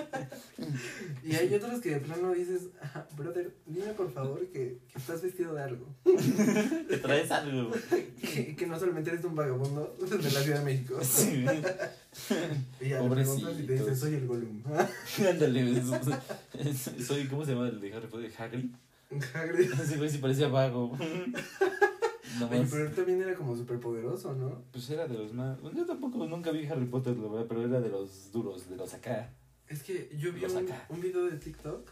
Y 1.22 1.36
hay 1.36 1.54
otros 1.54 1.80
que 1.80 1.90
de 1.90 2.00
plano 2.00 2.32
dices, 2.32 2.62
ajá, 2.80 3.06
brother, 3.16 3.54
dime 3.66 3.92
por 3.92 4.10
favor 4.12 4.40
que, 4.48 4.78
que 4.90 4.98
estás 4.98 5.22
vestido 5.22 5.54
de 5.54 5.62
algo. 5.62 5.86
Te 6.04 6.98
traes 6.98 7.30
algo. 7.30 7.70
Que, 8.20 8.56
que 8.56 8.66
no 8.66 8.78
solamente 8.78 9.10
eres 9.10 9.24
un 9.24 9.34
vagabundo 9.36 9.94
de 10.00 10.18
la 10.32 10.40
Ciudad 10.40 10.58
de 10.60 10.64
México. 10.64 10.98
Sí. 11.02 11.44
Y 12.80 12.88
ya 12.88 13.02
le 13.02 13.10
preguntas 13.10 13.54
y 13.60 13.62
te 13.66 13.72
dices, 13.74 13.98
soy 14.00 14.14
el 14.14 14.26
Gollum. 14.26 14.62
Ándale, 15.28 15.82
soy, 17.06 17.28
¿cómo 17.28 17.44
se 17.44 17.52
llama 17.52 17.68
el 17.68 17.80
de 17.80 17.94
Harry 17.94 18.06
Potter? 18.08 18.32
¿Hagrid? 18.38 18.70
Hagrid. 19.34 19.72
Ese 19.80 19.96
güey 19.96 20.10
sí 20.10 20.18
parecía 20.18 20.48
vago. 20.48 20.92
Oye, 21.00 21.34
Nomás, 22.38 22.70
pero 22.70 22.86
él 22.86 22.94
también 22.94 23.20
era 23.20 23.34
como 23.34 23.56
súper 23.56 23.80
poderoso, 23.80 24.34
¿no? 24.34 24.62
pues 24.70 24.88
era 24.88 25.06
de 25.06 25.14
los 25.14 25.34
más... 25.34 25.58
Yo 25.74 25.84
tampoco 25.84 26.26
nunca 26.26 26.50
vi 26.52 26.64
Harry 26.66 26.86
Potter, 26.86 27.16
la 27.16 27.28
verdad, 27.28 27.46
pero 27.48 27.64
era 27.64 27.80
de 27.80 27.90
los 27.90 28.32
duros, 28.32 28.70
de 28.70 28.76
los 28.76 28.94
acá. 28.94 29.30
Es 29.68 29.82
que 29.82 30.08
yo 30.16 30.32
vi 30.32 30.44
un, 30.44 30.68
un 30.88 31.00
video 31.00 31.24
de 31.26 31.36
TikTok 31.36 31.90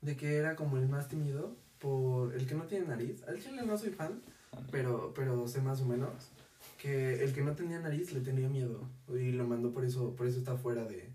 de 0.00 0.16
que 0.16 0.36
era 0.36 0.56
como 0.56 0.76
el 0.78 0.88
más 0.88 1.08
tímido 1.08 1.56
por 1.78 2.34
el 2.34 2.46
que 2.46 2.54
no 2.54 2.64
tiene 2.64 2.86
nariz. 2.86 3.22
Al 3.28 3.40
chile 3.40 3.62
no 3.64 3.76
soy 3.78 3.90
fan, 3.90 4.22
pero, 4.70 5.12
pero 5.14 5.46
sé 5.46 5.60
más 5.60 5.80
o 5.82 5.86
menos 5.86 6.32
que 6.78 7.22
el 7.22 7.32
que 7.32 7.42
no 7.42 7.52
tenía 7.52 7.78
nariz 7.78 8.12
le 8.12 8.20
tenía 8.20 8.48
miedo 8.48 8.82
y 9.08 9.32
lo 9.32 9.46
mandó 9.46 9.72
por 9.72 9.84
eso, 9.84 10.14
por 10.14 10.26
eso 10.26 10.38
está 10.38 10.56
fuera 10.56 10.84
de, 10.84 11.10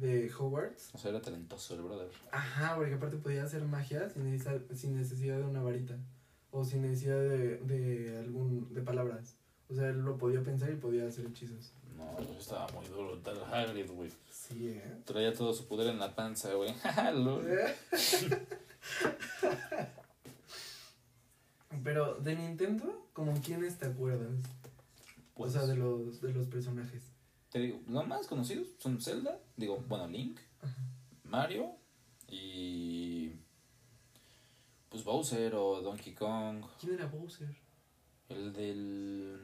de 0.00 0.30
Hogwarts. 0.32 0.90
O 0.94 0.98
sea, 0.98 1.10
era 1.10 1.20
talentoso 1.20 1.74
el 1.74 1.82
brother. 1.82 2.08
Ajá, 2.32 2.74
porque 2.76 2.94
aparte 2.94 3.16
podía 3.18 3.44
hacer 3.44 3.62
magia 3.64 4.08
sin, 4.10 4.24
necesar- 4.24 4.64
sin 4.74 4.96
necesidad 4.96 5.36
de 5.38 5.44
una 5.44 5.62
varita 5.62 5.96
o 6.50 6.64
sin 6.64 6.82
necesidad 6.82 7.20
de, 7.20 7.58
de 7.58 8.18
algún 8.18 8.72
de 8.74 8.80
palabras. 8.82 9.36
O 9.68 9.74
sea, 9.74 9.88
él 9.88 10.00
lo 10.00 10.16
podía 10.18 10.42
pensar 10.42 10.70
y 10.70 10.74
podía 10.76 11.06
hacer 11.06 11.26
hechizos. 11.26 11.72
No, 11.96 12.10
pues 12.16 12.30
estaba 12.38 12.66
muy 12.72 12.86
duro 12.88 13.18
tal 13.18 13.44
Hagrid, 13.44 13.88
güey. 13.90 14.10
Sí, 14.32 14.70
¿eh? 14.70 14.96
Traía 15.04 15.32
todo 15.34 15.52
su 15.52 15.68
poder 15.68 15.88
en 15.88 15.98
la 16.00 16.14
panza, 16.16 16.52
güey. 16.54 16.74
Pero 21.84 22.14
de 22.16 22.34
Nintendo, 22.36 23.06
¿como 23.12 23.32
quiénes 23.40 23.78
te 23.78 23.86
acuerdas? 23.86 24.40
Pues, 25.34 25.54
o 25.54 25.58
sea, 25.58 25.66
de 25.66 25.76
los, 25.76 26.20
de 26.20 26.32
los 26.32 26.46
personajes. 26.48 27.02
Te 27.50 27.58
digo, 27.58 27.80
los 27.88 28.06
más 28.06 28.26
conocidos 28.26 28.68
son 28.78 29.00
Zelda, 29.00 29.38
digo, 29.56 29.82
bueno, 29.88 30.06
Link. 30.08 30.38
Mario 31.24 31.72
y... 32.28 33.30
Pues 34.88 35.04
Bowser 35.04 35.54
o 35.54 35.80
Donkey 35.82 36.14
Kong, 36.14 36.64
¿Quién 36.80 36.94
era 36.94 37.06
Bowser? 37.06 37.54
el 38.28 38.52
del... 38.52 39.40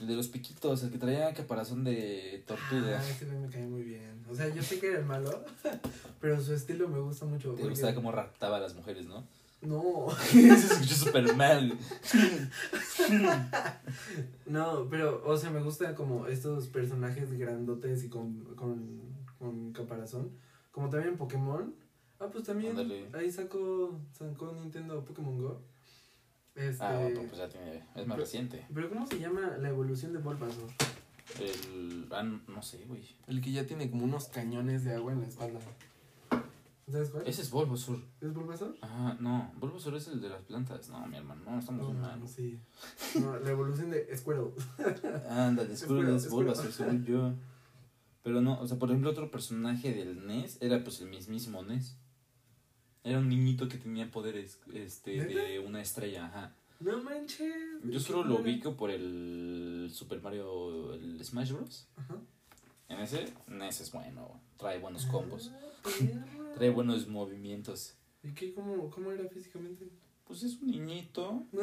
El 0.00 0.06
de 0.06 0.14
los 0.14 0.28
piquitos, 0.28 0.84
el 0.84 0.92
que 0.92 0.98
traía 0.98 1.34
caparazón 1.34 1.82
de 1.82 2.44
tortuga. 2.46 3.00
Ah, 3.00 3.08
ese 3.10 3.24
me 3.26 3.48
cae 3.48 3.66
muy 3.66 3.82
bien. 3.82 4.24
O 4.30 4.34
sea, 4.34 4.48
yo 4.54 4.62
sé 4.62 4.78
que 4.78 4.86
era 4.90 4.98
el 5.00 5.04
malo, 5.04 5.44
pero 6.20 6.40
su 6.40 6.54
estilo 6.54 6.88
me 6.88 7.00
gusta 7.00 7.24
mucho. 7.26 7.48
Te 7.50 7.62
porque- 7.62 7.70
gustaba 7.70 7.94
cómo 7.96 8.12
raptaba 8.12 8.58
a 8.58 8.60
las 8.60 8.74
mujeres, 8.76 9.06
¿no? 9.06 9.26
No, 9.60 10.06
Se 10.30 10.48
escuchó 10.54 10.94
súper 10.94 11.34
mal. 11.34 11.76
no, 14.46 14.86
pero, 14.88 15.22
o 15.26 15.36
sea, 15.36 15.50
me 15.50 15.60
gusta 15.60 15.94
como 15.94 16.26
estos 16.26 16.68
personajes 16.68 17.36
grandotes 17.38 18.04
y 18.04 18.08
con, 18.08 18.44
con, 18.54 19.00
con 19.38 19.72
caparazón. 19.72 20.30
Como 20.70 20.88
también 20.90 21.16
Pokémon. 21.16 21.74
Ah, 22.20 22.28
pues 22.32 22.44
también 22.44 22.76
ahí 23.14 23.30
sacó, 23.30 23.98
sacó 24.12 24.52
Nintendo 24.52 25.04
Pokémon 25.04 25.38
Go. 25.40 25.60
Este, 26.54 26.82
Ah, 26.84 26.98
otro, 27.08 27.22
pues 27.22 27.36
ya 27.38 27.48
tiene. 27.48 27.76
Es 27.76 27.82
más 27.84 28.04
Pero- 28.06 28.16
reciente. 28.16 28.66
Pero 28.72 28.88
¿cómo 28.88 29.06
se 29.06 29.18
llama 29.20 29.56
la 29.58 29.68
evolución 29.68 30.12
de 30.12 30.18
Bulbasaur? 30.18 30.70
El. 31.40 32.06
Ah, 32.10 32.22
no 32.22 32.62
sé, 32.62 32.84
güey. 32.86 33.02
El 33.26 33.40
que 33.40 33.52
ya 33.52 33.66
tiene 33.66 33.90
como 33.90 34.04
unos 34.04 34.28
cañones 34.28 34.82
de 34.84 34.94
agua 34.94 35.12
en 35.12 35.20
la 35.20 35.26
espalda. 35.28 35.60
¿Sabes 36.90 37.10
cuál? 37.10 37.26
Ese 37.26 37.42
es 37.42 37.50
Bulbasaur. 37.50 38.02
¿Es 38.20 38.32
Bulbasaur? 38.32 38.76
Ah, 38.82 39.16
no. 39.20 39.52
Bulbasaur 39.60 39.94
es 39.96 40.08
el 40.08 40.20
de 40.20 40.28
las 40.30 40.42
plantas. 40.42 40.88
No, 40.88 41.06
mi 41.06 41.16
hermano, 41.16 41.42
no, 41.44 41.58
estamos 41.58 41.92
No, 41.94 42.00
mal. 42.00 42.26
sí. 42.26 42.58
No, 43.20 43.38
la 43.38 43.50
evolución 43.50 43.90
de 43.90 44.16
Squirtle. 44.16 44.52
Ándale, 45.28 45.76
Squirtle 45.76 46.16
es 46.16 46.30
Bulbasaur, 46.30 46.72
según 46.72 47.04
yo. 47.04 47.32
Pero 48.22 48.40
no, 48.40 48.60
o 48.60 48.66
sea, 48.66 48.78
por 48.78 48.88
ejemplo, 48.90 49.10
otro 49.10 49.30
personaje 49.30 49.92
del 49.92 50.26
NES 50.26 50.58
era 50.60 50.82
pues 50.82 51.00
el 51.00 51.08
mismísimo 51.08 51.62
NES. 51.62 51.96
Era 53.04 53.18
un 53.18 53.28
niñito 53.28 53.68
que 53.68 53.78
tenía 53.78 54.10
poderes 54.10 54.60
este, 54.74 55.24
de 55.24 55.58
una 55.60 55.80
estrella, 55.80 56.26
ajá. 56.26 56.54
No 56.80 57.02
manches. 57.02 57.52
Yo 57.84 58.00
solo 58.00 58.24
lo 58.24 58.40
ubico 58.40 58.76
por 58.76 58.90
el 58.90 59.88
Super 59.92 60.20
Mario, 60.20 60.94
el 60.94 61.24
Smash 61.24 61.52
Bros. 61.52 61.88
Ajá. 61.96 62.16
En 62.88 63.00
ese, 63.00 63.32
NES 63.46 63.80
es 63.82 63.92
bueno, 63.92 64.40
trae 64.56 64.78
buenos 64.78 65.04
combos, 65.06 65.50
Ah, 65.54 65.58
perro. 65.84 66.52
trae 66.54 66.70
buenos 66.70 67.06
movimientos. 67.08 67.94
¿Y 68.22 68.32
qué? 68.32 68.52
¿Cómo, 68.54 68.90
cómo 68.90 69.12
era 69.12 69.28
físicamente? 69.28 69.88
Pues 70.24 70.42
es 70.42 70.60
un 70.60 70.70
niñito. 70.70 71.44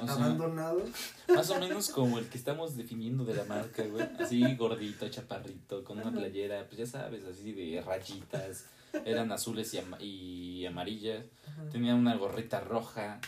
O 0.00 0.04
sea, 0.06 0.14
Abandonado. 0.14 0.82
más 1.28 1.48
o 1.50 1.60
menos 1.60 1.90
como 1.90 2.18
el 2.18 2.28
que 2.28 2.38
estamos 2.38 2.76
definiendo 2.76 3.24
de 3.24 3.34
la 3.34 3.44
marca, 3.44 3.84
güey. 3.84 4.02
Así 4.18 4.54
gordito, 4.56 5.08
chaparrito, 5.08 5.84
con 5.84 5.98
una 6.00 6.10
playera, 6.10 6.66
pues 6.66 6.78
ya 6.78 6.86
sabes, 6.86 7.24
así 7.24 7.52
de 7.52 7.80
rayitas. 7.82 8.66
Eran 9.04 9.30
azules 9.30 9.72
y, 9.74 9.78
ama- 9.78 9.98
y 10.02 10.66
amarillas. 10.66 11.24
Ajá. 11.46 11.68
Tenía 11.68 11.94
una 11.94 12.16
gorrita 12.16 12.60
roja. 12.60 13.20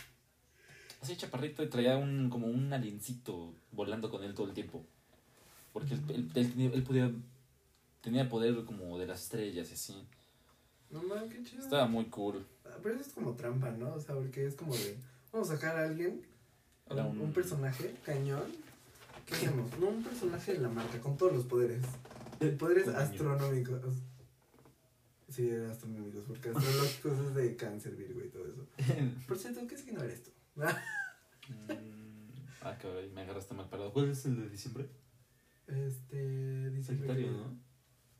Así 1.01 1.15
chaparrito 1.15 1.63
y 1.63 1.69
traía 1.69 1.95
un 1.97 2.29
como 2.29 2.47
un 2.47 2.73
aliencito 2.73 3.53
volando 3.71 4.09
con 4.09 4.23
él 4.23 4.33
todo 4.33 4.47
el 4.47 4.53
tiempo. 4.53 4.85
Porque 5.73 5.95
él, 5.95 6.01
él- 6.09 6.31
él 6.35 6.51
tenía, 6.51 6.69
él 6.71 6.83
podía, 6.83 7.11
tenía 8.01 8.29
poder 8.29 8.63
como 8.65 8.97
de 8.99 9.07
las 9.07 9.23
estrellas 9.23 9.69
y 9.69 9.73
así. 9.73 10.07
No 10.89 11.01
mames, 11.03 11.33
qué 11.33 11.43
chido. 11.43 11.63
Estaba 11.63 11.87
muy 11.87 12.05
cool. 12.05 12.45
Ah, 12.65 12.77
Pero 12.81 12.95
eso 12.95 13.07
es 13.09 13.13
como 13.13 13.33
trampa, 13.33 13.71
¿no? 13.71 13.93
O 13.95 13.99
sea, 13.99 14.15
porque 14.15 14.45
es 14.45 14.55
como 14.55 14.75
de. 14.75 14.95
Vamos 15.31 15.49
a 15.49 15.55
sacar 15.55 15.75
a 15.77 15.85
alguien. 15.85 16.21
Un, 16.89 17.33
personaje 17.33 17.95
cañón. 18.05 18.43
¿Qué 19.25 19.33
hacemos? 19.35 19.79
No, 19.79 19.87
un 19.87 20.03
personaje 20.03 20.53
de 20.53 20.59
la 20.59 20.69
marca, 20.69 20.99
con 20.99 21.17
todos 21.17 21.33
los 21.33 21.45
poderes. 21.45 21.83
Poderes 22.59 22.87
astronómicos. 22.89 23.81
Sí, 25.29 25.49
astronómicos, 25.49 26.25
porque 26.27 26.49
astrológicos 26.49 27.19
es 27.19 27.33
de 27.33 27.55
cáncer, 27.55 27.95
Virgo 27.95 28.21
y 28.23 28.27
todo 28.29 28.45
eso. 28.45 28.67
Por 29.27 29.37
cierto, 29.37 29.65
¿qué 29.67 29.77
signo 29.77 30.03
eres 30.03 30.23
tú? 30.23 30.31
Mm, 31.49 32.29
ah, 32.61 32.77
caray, 32.81 33.09
me 33.09 33.21
agarraste 33.21 33.53
mal 33.53 33.67
parado. 33.67 33.91
¿Cuál 33.91 34.09
es 34.11 34.23
el 34.25 34.37
de 34.39 34.49
diciembre? 34.49 34.87
Este. 35.73 36.81
Sagitario, 36.83 37.31
¿no? 37.31 37.57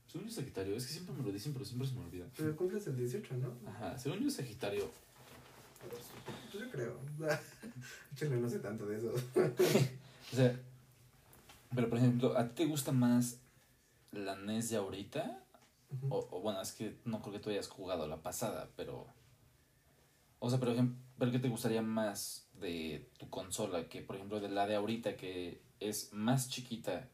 Según 0.07 0.27
yo 0.27 0.33
Sagitario, 0.33 0.75
es 0.75 0.85
que 0.85 0.93
siempre 0.93 1.15
me 1.15 1.23
lo 1.23 1.31
dicen, 1.31 1.53
pero 1.53 1.65
siempre 1.65 1.87
se 1.87 1.95
me 1.95 2.01
olvida. 2.01 2.25
Pero 2.37 2.55
cumples 2.55 2.85
el 2.87 2.97
18, 2.97 3.35
¿no? 3.37 3.53
Ajá, 3.67 3.97
según 3.97 4.19
yo 4.19 4.29
Sagitario. 4.29 4.89
Pues 5.89 6.63
yo 6.63 6.69
creo. 6.71 6.99
Échale, 8.13 8.37
no 8.37 8.49
sé 8.49 8.59
tanto 8.59 8.85
de 8.85 8.97
eso. 8.97 9.13
O 10.31 10.35
sea, 10.35 10.59
pero 11.75 11.89
por 11.89 11.99
ejemplo, 11.99 12.35
¿a 12.35 12.47
ti 12.47 12.55
te 12.55 12.65
gusta 12.65 12.91
más 12.91 13.39
la 14.11 14.35
NES 14.35 14.71
de 14.71 14.77
ahorita? 14.77 15.43
O 16.09 16.41
bueno, 16.41 16.59
es 16.59 16.71
que 16.71 16.97
no 17.05 17.21
creo 17.21 17.33
que 17.33 17.39
tú 17.39 17.51
hayas 17.51 17.67
jugado 17.67 18.07
la 18.07 18.23
pasada, 18.23 18.71
pero... 18.75 19.05
O 20.39 20.49
sea, 20.49 20.59
por 20.59 20.69
ejemplo, 20.69 20.97
¿pero 21.19 21.31
qué 21.31 21.37
te 21.37 21.49
gustaría 21.49 21.83
más 21.83 22.49
de 22.53 23.11
tu 23.19 23.29
consola? 23.29 23.87
Que 23.89 24.01
por 24.01 24.15
ejemplo 24.15 24.39
de 24.39 24.49
la 24.49 24.65
de 24.65 24.75
ahorita, 24.75 25.15
que 25.17 25.61
es 25.79 26.11
más 26.13 26.49
chiquita 26.49 27.09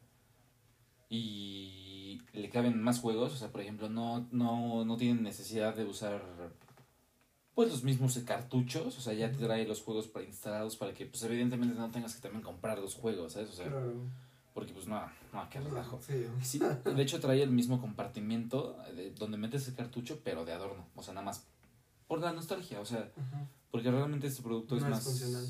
y 1.10 2.22
le 2.32 2.48
caben 2.48 2.80
más 2.82 3.00
juegos. 3.00 3.34
O 3.34 3.36
sea, 3.36 3.50
por 3.52 3.60
ejemplo, 3.60 3.90
no, 3.90 4.26
no, 4.30 4.84
no 4.86 4.96
tienen 4.96 5.22
necesidad 5.22 5.74
de 5.74 5.84
usar 5.84 6.22
pues 7.54 7.68
los 7.68 7.82
mismos 7.82 8.16
cartuchos. 8.24 8.96
O 8.96 9.00
sea, 9.02 9.12
ya 9.12 9.30
te 9.30 9.38
trae 9.44 9.66
los 9.66 9.82
juegos 9.82 10.08
preinstalados 10.08 10.76
para 10.76 10.94
que 10.94 11.04
pues 11.06 11.22
evidentemente 11.24 11.74
no 11.74 11.90
tengas 11.90 12.14
que 12.14 12.22
también 12.22 12.42
comprar 12.42 12.78
los 12.78 12.94
juegos, 12.94 13.32
¿sabes? 13.34 13.50
O 13.50 13.52
sea, 13.52 13.66
Claro. 13.66 13.92
porque 14.54 14.72
pues 14.72 14.86
no, 14.86 15.00
no, 15.32 15.48
qué 15.50 15.60
relajo. 15.60 16.00
Sí. 16.00 16.24
Sí, 16.42 16.58
de 16.58 17.02
hecho 17.02 17.20
trae 17.20 17.42
el 17.42 17.50
mismo 17.50 17.80
compartimiento 17.80 18.76
de- 18.94 19.10
donde 19.10 19.36
metes 19.36 19.66
el 19.68 19.74
cartucho, 19.74 20.20
pero 20.24 20.44
de 20.44 20.52
adorno. 20.52 20.86
O 20.94 21.02
sea, 21.02 21.12
nada 21.12 21.26
más 21.26 21.44
por 22.06 22.20
la 22.20 22.32
nostalgia. 22.32 22.80
O 22.80 22.84
sea, 22.86 23.10
porque 23.70 23.90
realmente 23.90 24.28
este 24.28 24.42
producto 24.42 24.76
es 24.76 24.82
es 24.84 24.88
más... 24.88 25.02
funcional. 25.04 25.44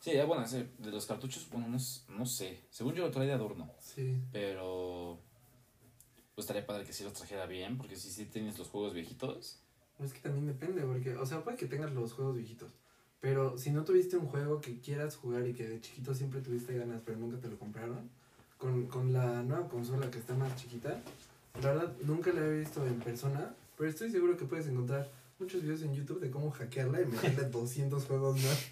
Sí, 0.00 0.16
ah, 0.18 0.24
bueno, 0.24 0.46
sí, 0.46 0.66
de 0.78 0.90
los 0.90 1.04
cartuchos, 1.06 1.48
bueno, 1.50 1.68
no, 1.68 1.78
no 2.16 2.26
sé. 2.26 2.60
Según 2.70 2.94
yo 2.94 3.04
lo 3.04 3.10
trae 3.10 3.26
de 3.26 3.32
adorno, 3.34 3.70
Sí. 3.78 4.18
pero... 4.32 5.18
Pues 6.34 6.44
estaría 6.44 6.66
padre 6.66 6.84
que 6.84 6.92
sí 6.94 7.04
los 7.04 7.12
trajera 7.12 7.44
bien, 7.46 7.76
porque 7.76 7.96
si 7.96 8.10
sí 8.10 8.24
tienes 8.24 8.58
los 8.58 8.68
juegos 8.68 8.94
viejitos... 8.94 9.58
Es 10.02 10.14
que 10.14 10.20
también 10.20 10.46
depende, 10.46 10.80
porque, 10.82 11.14
o 11.16 11.26
sea, 11.26 11.44
puede 11.44 11.58
que 11.58 11.66
tengas 11.66 11.92
los 11.92 12.14
juegos 12.14 12.34
viejitos. 12.36 12.70
Pero 13.20 13.58
si 13.58 13.70
no 13.70 13.84
tuviste 13.84 14.16
un 14.16 14.26
juego 14.26 14.62
que 14.62 14.80
quieras 14.80 15.16
jugar 15.16 15.46
y 15.46 15.52
que 15.52 15.68
de 15.68 15.80
chiquito 15.82 16.14
siempre 16.14 16.40
tuviste 16.40 16.74
ganas, 16.78 17.02
pero 17.04 17.18
nunca 17.18 17.38
te 17.38 17.48
lo 17.48 17.58
compraron, 17.58 18.08
con, 18.56 18.86
con 18.86 19.12
la 19.12 19.42
nueva 19.42 19.68
consola 19.68 20.10
que 20.10 20.18
está 20.18 20.34
más 20.34 20.56
chiquita, 20.56 21.02
la 21.60 21.72
verdad 21.72 21.92
nunca 22.04 22.32
la 22.32 22.46
he 22.46 22.60
visto 22.60 22.86
en 22.86 22.98
persona, 23.00 23.54
pero 23.76 23.90
estoy 23.90 24.10
seguro 24.10 24.38
que 24.38 24.46
puedes 24.46 24.66
encontrar 24.66 25.10
muchos 25.40 25.62
videos 25.62 25.82
en 25.82 25.94
YouTube 25.94 26.20
de 26.20 26.30
cómo 26.30 26.50
hackearla 26.50 27.00
y 27.00 27.06
meterle 27.06 27.44
200 27.50 28.04
juegos 28.04 28.36
más. 28.42 28.68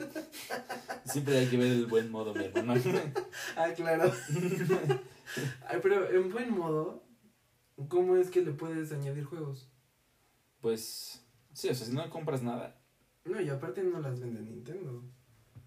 Siempre 1.04 1.38
hay 1.38 1.46
que 1.46 1.56
ver 1.56 1.72
el 1.72 1.86
buen 1.86 2.10
modo, 2.10 2.34
mi 2.34 2.44
hermano. 2.44 2.74
Ah, 3.56 3.70
claro. 3.74 4.12
Ay, 5.66 5.78
pero 5.82 6.08
en 6.10 6.30
buen 6.30 6.50
modo, 6.56 7.02
¿cómo 7.88 8.16
es 8.16 8.30
que 8.30 8.42
le 8.42 8.52
puedes 8.52 8.92
añadir 8.92 9.24
juegos? 9.24 9.68
pues... 10.60 11.24
Sí, 11.54 11.68
o 11.68 11.74
sea, 11.74 11.86
si 11.86 11.92
no 11.92 12.08
compras 12.08 12.42
nada... 12.42 12.80
No, 13.24 13.40
y 13.40 13.48
aparte 13.48 13.82
no 13.82 13.98
las 13.98 14.20
vende 14.20 14.40
Nintendo. 14.40 15.02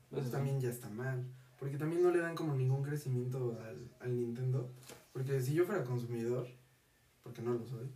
pues, 0.09 0.23
Eso 0.23 0.31
también 0.31 0.61
ya 0.61 0.69
está 0.69 0.89
mal. 0.89 1.25
Porque 1.59 1.77
también 1.77 2.01
no 2.01 2.11
le 2.11 2.19
dan 2.19 2.33
como 2.33 2.55
ningún 2.55 2.81
crecimiento 2.81 3.59
al, 3.61 3.91
al 3.99 4.17
Nintendo. 4.17 4.71
Porque 5.11 5.41
si 5.41 5.53
yo 5.53 5.65
fuera 5.65 5.83
consumidor, 5.83 6.47
porque 7.23 7.41
no 7.41 7.53
lo 7.53 7.65
soy, 7.67 7.91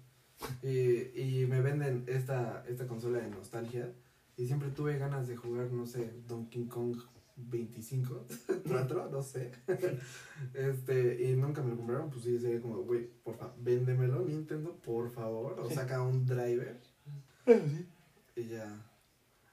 y, 0.61 1.19
y 1.41 1.45
me 1.47 1.61
venden 1.61 2.03
esta, 2.07 2.63
esta 2.67 2.87
consola 2.87 3.19
de 3.19 3.29
nostalgia, 3.29 3.93
y 4.37 4.47
siempre 4.47 4.69
tuve 4.69 4.97
ganas 4.97 5.27
de 5.27 5.37
jugar, 5.37 5.71
no 5.71 5.85
sé, 5.85 6.11
Donkey 6.27 6.65
Kong 6.65 6.97
25, 7.37 8.25
4, 8.67 9.09
no 9.11 9.21
sé, 9.21 9.51
este, 10.53 11.23
y 11.23 11.35
nunca 11.35 11.61
me 11.61 11.71
lo 11.71 11.77
compraron, 11.77 12.09
pues 12.09 12.23
sí, 12.23 12.39
sería 12.39 12.61
como, 12.61 12.77
güey, 12.83 13.09
por 13.23 13.37
favor, 13.37 13.55
véndemelo 13.61 14.25
Nintendo, 14.25 14.75
por 14.77 15.11
favor, 15.11 15.59
o 15.59 15.69
saca 15.69 16.01
un 16.01 16.25
driver, 16.25 16.79
y 18.35 18.47
ya. 18.47 18.91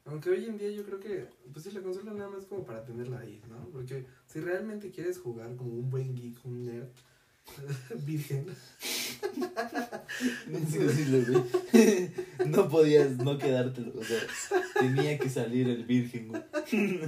Aunque 0.05 0.31
hoy 0.31 0.47
en 0.47 0.59
día 0.59 0.71
yo 0.71 0.85
creo 0.85 0.99
que, 0.99 1.29
pues 1.53 1.65
sí, 1.65 1.71
la 1.71 1.81
consola 1.81 2.13
nada 2.13 2.29
más 2.29 2.45
como 2.47 2.65
para 2.65 2.85
tenerla 2.85 3.21
ahí, 3.21 3.41
¿no? 3.49 3.69
Porque 3.69 4.05
si 4.27 4.41
realmente 4.41 4.91
quieres 4.91 5.19
jugar 5.19 5.55
como 5.55 5.75
un 5.75 5.91
buen 5.91 6.17
geek, 6.17 6.45
un 6.45 6.65
nerd, 6.65 6.89
virgen. 8.07 8.47
No 12.47 12.69
podías 12.69 13.17
no 13.19 13.39
quedártelo, 13.39 13.93
o 13.97 14.81
tenía 14.81 15.17
que 15.19 15.31
salir 15.31 15.69
el 15.69 15.85
virgen. 15.85 16.33